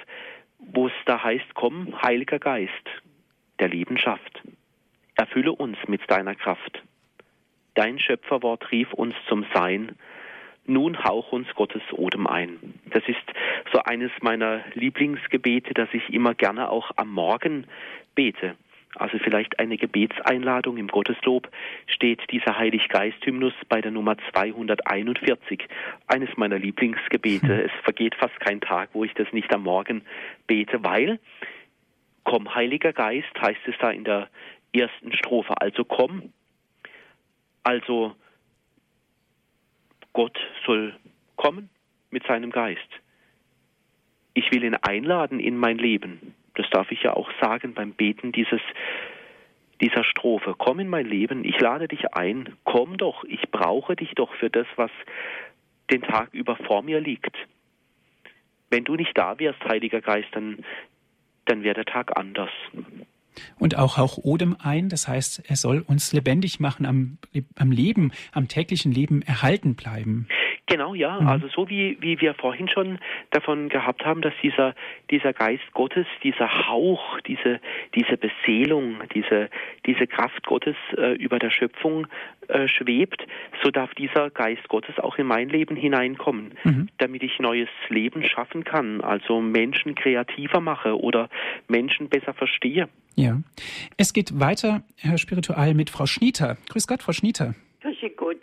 [0.59, 2.73] wo es da heißt, komm, Heiliger Geist
[3.61, 4.43] der Liebenschaft,
[5.15, 6.83] erfülle uns mit deiner Kraft.
[7.75, 9.97] Dein Schöpferwort rief uns zum Sein.
[10.67, 12.75] Nun hauch uns Gottes Odem ein.
[12.87, 13.23] Das ist
[13.73, 17.67] so eines meiner Lieblingsgebete, das ich immer gerne auch am Morgen
[18.15, 18.57] bete.
[18.97, 21.49] Also vielleicht eine Gebetseinladung im Gotteslob
[21.87, 25.69] steht dieser Heiliggeist-Hymnus bei der Nummer 241.
[26.09, 27.47] Eines meiner Lieblingsgebete.
[27.47, 27.67] Hm.
[27.67, 30.03] Es vergeht fast kein Tag, wo ich das nicht am Morgen
[30.47, 31.21] bete, weil
[32.25, 34.29] komm, Heiliger Geist, heißt es da in der
[34.73, 35.55] ersten Strophe.
[35.61, 36.33] Also komm,
[37.63, 38.15] also
[40.13, 40.95] Gott soll
[41.37, 41.71] kommen
[42.11, 42.89] mit seinem Geist.
[44.35, 46.35] Ich will ihn einladen in mein Leben.
[46.55, 48.61] Das darf ich ja auch sagen beim Beten dieses,
[49.81, 50.55] dieser Strophe.
[50.57, 52.57] Komm in mein Leben, ich lade dich ein.
[52.65, 54.91] Komm doch, ich brauche dich doch für das, was
[55.91, 57.37] den Tag über vor mir liegt.
[58.69, 60.65] Wenn du nicht da wärst, Heiliger Geist, dann,
[61.47, 62.51] dann wäre der Tag anders.
[63.59, 67.19] Und auch hauch Odem ein, das heißt, er soll uns lebendig machen, am,
[67.57, 70.29] am Leben, am täglichen Leben erhalten bleiben.
[70.71, 71.21] Genau, ja.
[71.21, 71.27] Mhm.
[71.27, 73.01] Also so wie, wie wir vorhin schon
[73.31, 74.77] davon gehabt haben, dass dieser,
[75.11, 77.61] dieser Geist Gottes, dieser Hauch, diese,
[77.97, 79.51] diese Beseelung, diese,
[79.85, 82.07] diese Kraft Gottes äh, über der Schöpfung
[82.47, 83.27] äh, schwebt,
[83.65, 86.89] so darf dieser Geist Gottes auch in mein Leben hineinkommen, mhm.
[86.99, 91.29] damit ich neues Leben schaffen kann, also Menschen kreativer mache oder
[91.67, 92.89] Menschen besser verstehe.
[93.17, 93.41] Ja.
[93.97, 96.59] Es geht weiter, Herr Spiritual, mit Frau Schnieter.
[96.69, 97.57] Grüß Gott, Frau Schnieter.
[97.83, 98.39] Grüß Gott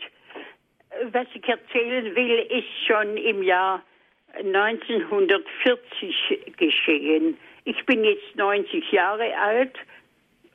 [1.12, 3.84] was ich erzählen will, ist schon im Jahr
[4.34, 7.38] 1940 geschehen.
[7.66, 9.76] Ich bin jetzt 90 Jahre alt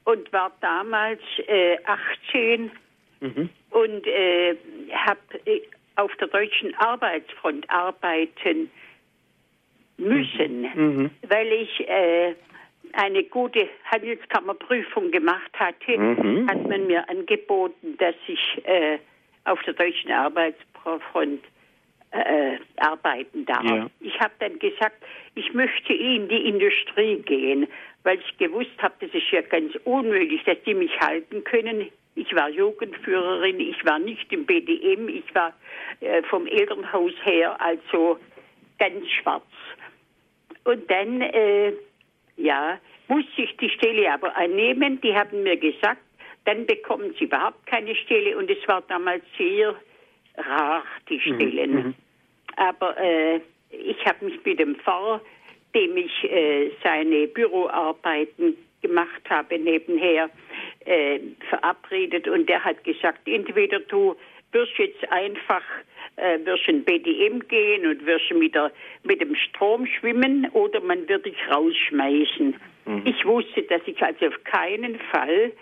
[0.04, 1.76] und war damals äh,
[2.32, 2.70] 18
[3.20, 3.48] mhm.
[3.70, 4.56] und äh,
[4.92, 5.62] habe äh,
[5.96, 8.70] auf der deutschen Arbeitsfront arbeiten
[9.98, 11.02] müssen, mhm.
[11.02, 11.10] mhm.
[11.28, 12.34] weil ich äh,
[12.94, 16.48] eine gute Handelskammerprüfung gemacht hatte, mhm.
[16.48, 18.98] hat man mir angeboten, dass ich äh,
[19.44, 21.42] auf der deutschen Arbeitsfront
[22.12, 23.64] äh, arbeiten darf.
[23.64, 23.90] Ja.
[24.00, 25.02] Ich habe dann gesagt,
[25.34, 27.66] ich möchte in die Industrie gehen,
[28.02, 31.88] weil ich gewusst habe, das ist ja ganz unmöglich, dass die mich halten können.
[32.14, 35.54] Ich war Jugendführerin, ich war nicht im BDM, ich war
[36.00, 38.18] äh, vom Elternhaus her also
[38.78, 39.44] ganz schwarz.
[40.64, 41.72] Und dann, äh,
[42.36, 42.78] ja,
[43.08, 45.00] musste ich die Stelle aber annehmen.
[45.00, 46.02] Die haben mir gesagt,
[46.44, 49.74] dann bekommen sie überhaupt keine Stelle und es war damals sehr
[50.36, 51.20] rar, die mhm.
[51.20, 51.72] Stellen.
[51.72, 51.94] Mhm.
[52.56, 53.40] Aber äh,
[53.70, 55.20] ich habe mich mit dem Pfarrer,
[55.74, 60.28] dem ich äh, seine Büroarbeiten gemacht habe nebenher,
[60.84, 64.16] äh, verabredet und der hat gesagt, entweder du
[64.50, 65.62] wirst jetzt einfach
[66.16, 68.70] äh, wirst in BDM gehen und wirst mit, der,
[69.02, 72.56] mit dem Strom schwimmen oder man wird dich rausschmeißen.
[72.84, 73.02] Mhm.
[73.04, 75.52] Ich wusste, dass ich also auf keinen Fall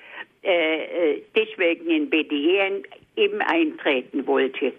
[0.43, 2.83] äh, äh deswegen in BDM
[3.17, 4.73] eben eintreten wollte.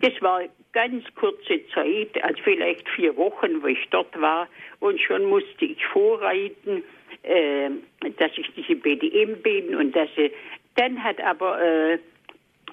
[0.00, 0.42] Das war
[0.72, 4.48] ganz kurze Zeit, also vielleicht vier Wochen, wo ich dort war
[4.80, 6.84] und schon musste ich vorreiten,
[7.22, 7.70] äh,
[8.18, 10.30] dass ich diese BDM bin und dass äh,
[10.76, 11.98] dann hat aber äh,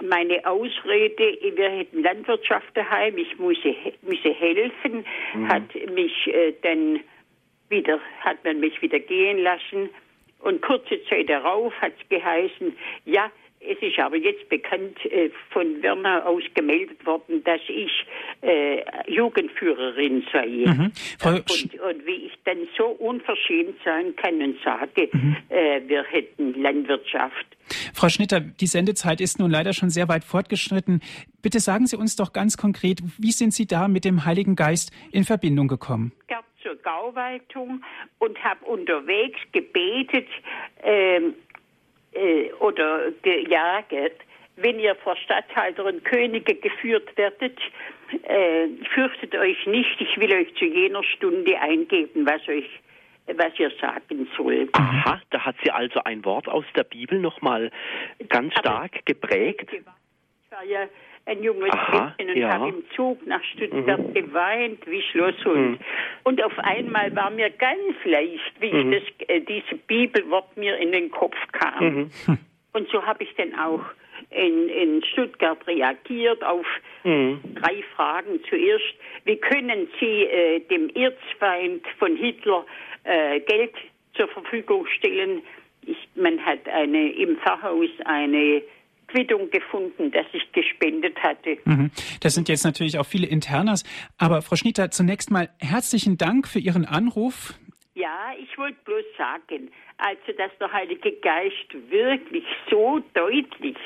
[0.03, 5.47] meine Ausrede, wir hätten Landwirtschaft daheim, ich müsse, müsse helfen, mhm.
[5.49, 6.99] hat mich äh, dann
[7.69, 9.89] wieder, hat man mich wieder gehen lassen.
[10.45, 15.81] Und kurze Zeit darauf hat es geheißen, ja, es ist aber jetzt bekannt äh, von
[15.81, 17.91] Werner aus gemeldet worden, dass ich
[18.41, 20.45] äh, Jugendführerin sei.
[20.45, 20.91] Mhm.
[21.23, 25.35] Und, und, wie ich dann so unverschämt sein kann und sage, mhm.
[25.49, 27.47] äh, wir hätten Landwirtschaft.
[27.95, 31.01] Frau Schnitter, die Sendezeit ist nun leider schon sehr weit fortgeschritten.
[31.41, 34.91] Bitte sagen Sie uns doch ganz konkret, wie sind Sie da mit dem Heiligen Geist
[35.11, 36.11] in Verbindung gekommen?
[36.27, 36.35] Ich
[36.65, 37.83] zur Gauwaltung
[38.19, 40.27] und habe unterwegs gebetet,
[40.83, 41.35] ähm,
[42.13, 44.15] äh, oder gejaget,
[44.55, 47.59] wenn ihr vor Statthalter und Könige geführt werdet,
[48.23, 52.69] äh, fürchtet euch nicht, ich will euch zu jener Stunde eingeben, was euch
[53.27, 54.69] was ihr sagen sollt.
[54.75, 57.71] Aha, da hat sie also ein Wort aus der Bibel nochmal
[58.29, 59.67] ganz stark Aber geprägt.
[59.73, 60.87] Ich war ja
[61.25, 62.53] ein junges Aha, Mädchen und ja.
[62.53, 64.13] habe im Zug nach Stuttgart mhm.
[64.13, 65.71] geweint wie Schlosshund.
[65.71, 65.79] Mhm.
[66.23, 68.93] Und auf einmal war mir ganz leicht, wie mhm.
[68.93, 71.83] ich das, äh, diese Bibelwort mir in den Kopf kam.
[71.83, 72.09] Mhm.
[72.73, 73.81] Und so habe ich dann auch
[74.31, 76.65] in, in Stuttgart reagiert auf
[77.03, 77.39] mhm.
[77.55, 78.39] drei Fragen.
[78.49, 82.65] Zuerst, wie können Sie äh, dem Erzfeind von Hitler
[83.03, 83.73] äh, Geld
[84.13, 85.41] zur Verfügung stellen?
[85.85, 88.61] Ich, man hat eine, im Pfarrhaus eine
[89.15, 91.57] Quittung gefunden, dass ich gespendet hatte.
[91.63, 91.89] Mhm.
[92.21, 93.83] Das sind jetzt natürlich auch viele Internas.
[94.17, 97.53] Aber Frau Schnitter, zunächst mal herzlichen Dank für Ihren Anruf.
[97.93, 103.77] Ja, ich wollte bloß sagen, also dass der Heilige Geist wirklich so deutlich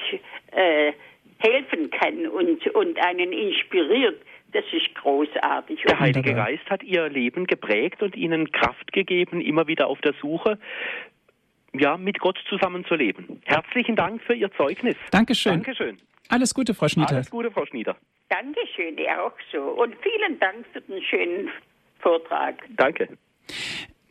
[0.52, 0.94] äh,
[1.38, 4.20] helfen kann und, und einen inspiriert,
[4.52, 5.84] das ist großartig.
[5.88, 10.14] Der Heilige Geist hat Ihr Leben geprägt und Ihnen Kraft gegeben, immer wieder auf der
[10.20, 10.58] Suche
[11.74, 13.42] ja, mit Gott zusammenzuleben.
[13.46, 14.96] Herzlichen Dank für Ihr Zeugnis.
[15.12, 15.54] Dankeschön.
[15.54, 15.98] Dankeschön.
[16.30, 17.16] Alles Gute, Frau Schnieder.
[17.16, 17.96] Alles Gute, Frau Schnieder.
[18.30, 19.60] Dankeschön, ihr auch so.
[19.60, 21.50] Und vielen Dank für den schönen
[22.00, 22.64] Vortrag.
[22.78, 23.10] Danke.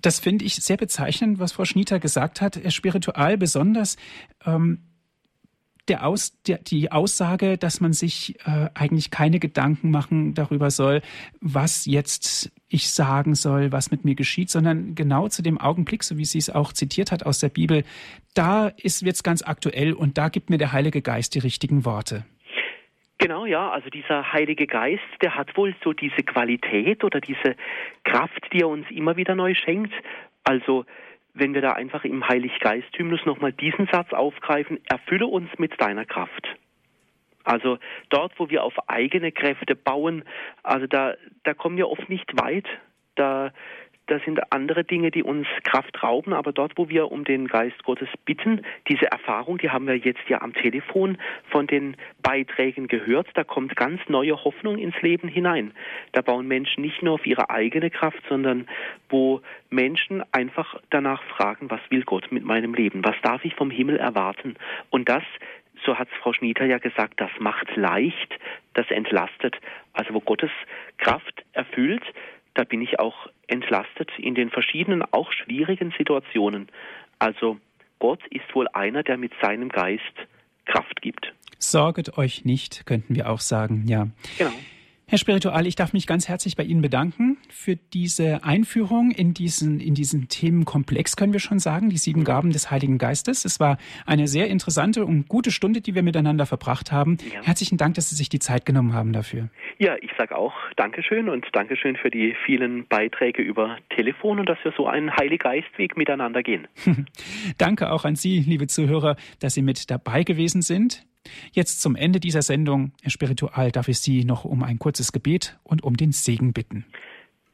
[0.02, 2.60] Das finde ich sehr bezeichnend, was Frau Schnitter gesagt hat.
[2.72, 3.96] Spiritual besonders.
[4.44, 4.82] Ähm,
[5.86, 11.00] der Aus, der, die Aussage, dass man sich äh, eigentlich keine Gedanken machen darüber soll,
[11.40, 16.18] was jetzt ich sagen soll, was mit mir geschieht, sondern genau zu dem Augenblick, so
[16.18, 17.84] wie sie es auch zitiert hat aus der Bibel,
[18.34, 22.24] da ist jetzt ganz aktuell und da gibt mir der Heilige Geist die richtigen Worte.
[23.18, 27.56] Genau, ja, also dieser Heilige Geist, der hat wohl so diese Qualität oder diese
[28.04, 29.92] Kraft, die er uns immer wieder neu schenkt.
[30.44, 30.84] Also
[31.34, 36.46] wenn wir da einfach im Heiliggeist-Hymnus nochmal diesen Satz aufgreifen, erfülle uns mit deiner Kraft.
[37.48, 37.78] Also
[38.10, 40.22] dort, wo wir auf eigene Kräfte bauen,
[40.62, 42.66] also da, da kommen wir oft nicht weit.
[43.14, 43.52] Da,
[44.06, 47.82] da sind andere Dinge, die uns Kraft rauben, aber dort, wo wir um den Geist
[47.84, 51.16] Gottes bitten, diese Erfahrung, die haben wir jetzt ja am Telefon
[51.50, 55.72] von den Beiträgen gehört, da kommt ganz neue Hoffnung ins Leben hinein.
[56.12, 58.68] Da bauen Menschen nicht nur auf ihre eigene Kraft, sondern
[59.08, 59.40] wo
[59.70, 63.02] Menschen einfach danach fragen, was will Gott mit meinem Leben?
[63.04, 64.56] Was darf ich vom Himmel erwarten?
[64.90, 65.22] Und das
[65.84, 68.38] so hat Frau Schnieder ja gesagt, das macht leicht,
[68.74, 69.56] das entlastet.
[69.92, 70.50] Also wo Gottes
[70.98, 72.02] Kraft erfüllt,
[72.54, 76.68] da bin ich auch entlastet in den verschiedenen, auch schwierigen Situationen.
[77.18, 77.58] Also
[77.98, 80.02] Gott ist wohl einer, der mit seinem Geist
[80.66, 81.32] Kraft gibt.
[81.58, 84.08] Sorget euch nicht, könnten wir auch sagen, ja.
[84.38, 84.52] Genau.
[85.10, 89.80] Herr Spiritual, ich darf mich ganz herzlich bei Ihnen bedanken für diese Einführung in diesen,
[89.80, 93.46] in diesen Themenkomplex, können wir schon sagen, die sieben Gaben des Heiligen Geistes.
[93.46, 97.16] Es war eine sehr interessante und gute Stunde, die wir miteinander verbracht haben.
[97.32, 97.42] Ja.
[97.42, 99.48] Herzlichen Dank, dass Sie sich die Zeit genommen haben dafür.
[99.78, 104.58] Ja, ich sage auch Dankeschön und Dankeschön für die vielen Beiträge über Telefon und dass
[104.62, 106.68] wir so einen Heiliggeistweg miteinander gehen.
[107.56, 111.07] Danke auch an Sie, liebe Zuhörer, dass Sie mit dabei gewesen sind.
[111.52, 115.58] Jetzt zum Ende dieser Sendung, Herr Spiritual, darf ich Sie noch um ein kurzes Gebet
[115.64, 116.84] und um den Segen bitten.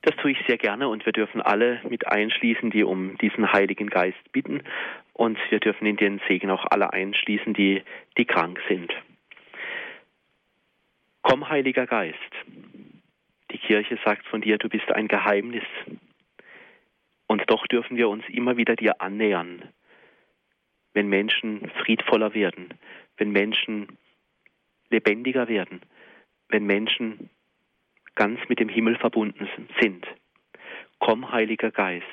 [0.03, 3.89] Das tue ich sehr gerne und wir dürfen alle mit einschließen, die um diesen Heiligen
[3.89, 4.63] Geist bitten.
[5.15, 7.83] Und wir dürfen in den Segen auch alle einschließen, die,
[8.19, 8.93] die krank sind.
[11.23, 12.19] Komm, Heiliger Geist.
[13.51, 15.65] Die Kirche sagt von dir, du bist ein Geheimnis.
[17.27, 19.63] Und doch dürfen wir uns immer wieder dir annähern,
[20.93, 22.75] wenn Menschen friedvoller werden,
[23.17, 23.99] wenn Menschen
[24.91, 25.81] lebendiger werden,
[26.49, 27.31] wenn Menschen
[28.15, 29.49] ganz mit dem Himmel verbunden
[29.81, 30.07] sind.
[30.99, 32.05] Komm, Heiliger Geist,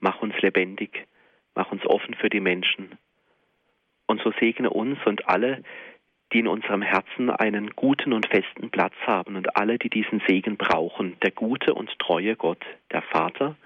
[0.00, 1.06] mach uns lebendig,
[1.54, 2.98] mach uns offen für die Menschen.
[4.06, 5.62] Und so segne uns und alle,
[6.32, 10.56] die in unserem Herzen einen guten und festen Platz haben und alle, die diesen Segen
[10.56, 13.56] brauchen, der gute und treue Gott, der Vater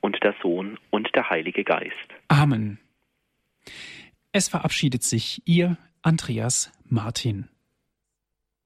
[0.00, 1.94] und der Sohn und der Heilige Geist.
[2.28, 2.78] Amen.
[4.32, 5.78] Es verabschiedet sich Ihr
[6.08, 7.50] Andreas Martin.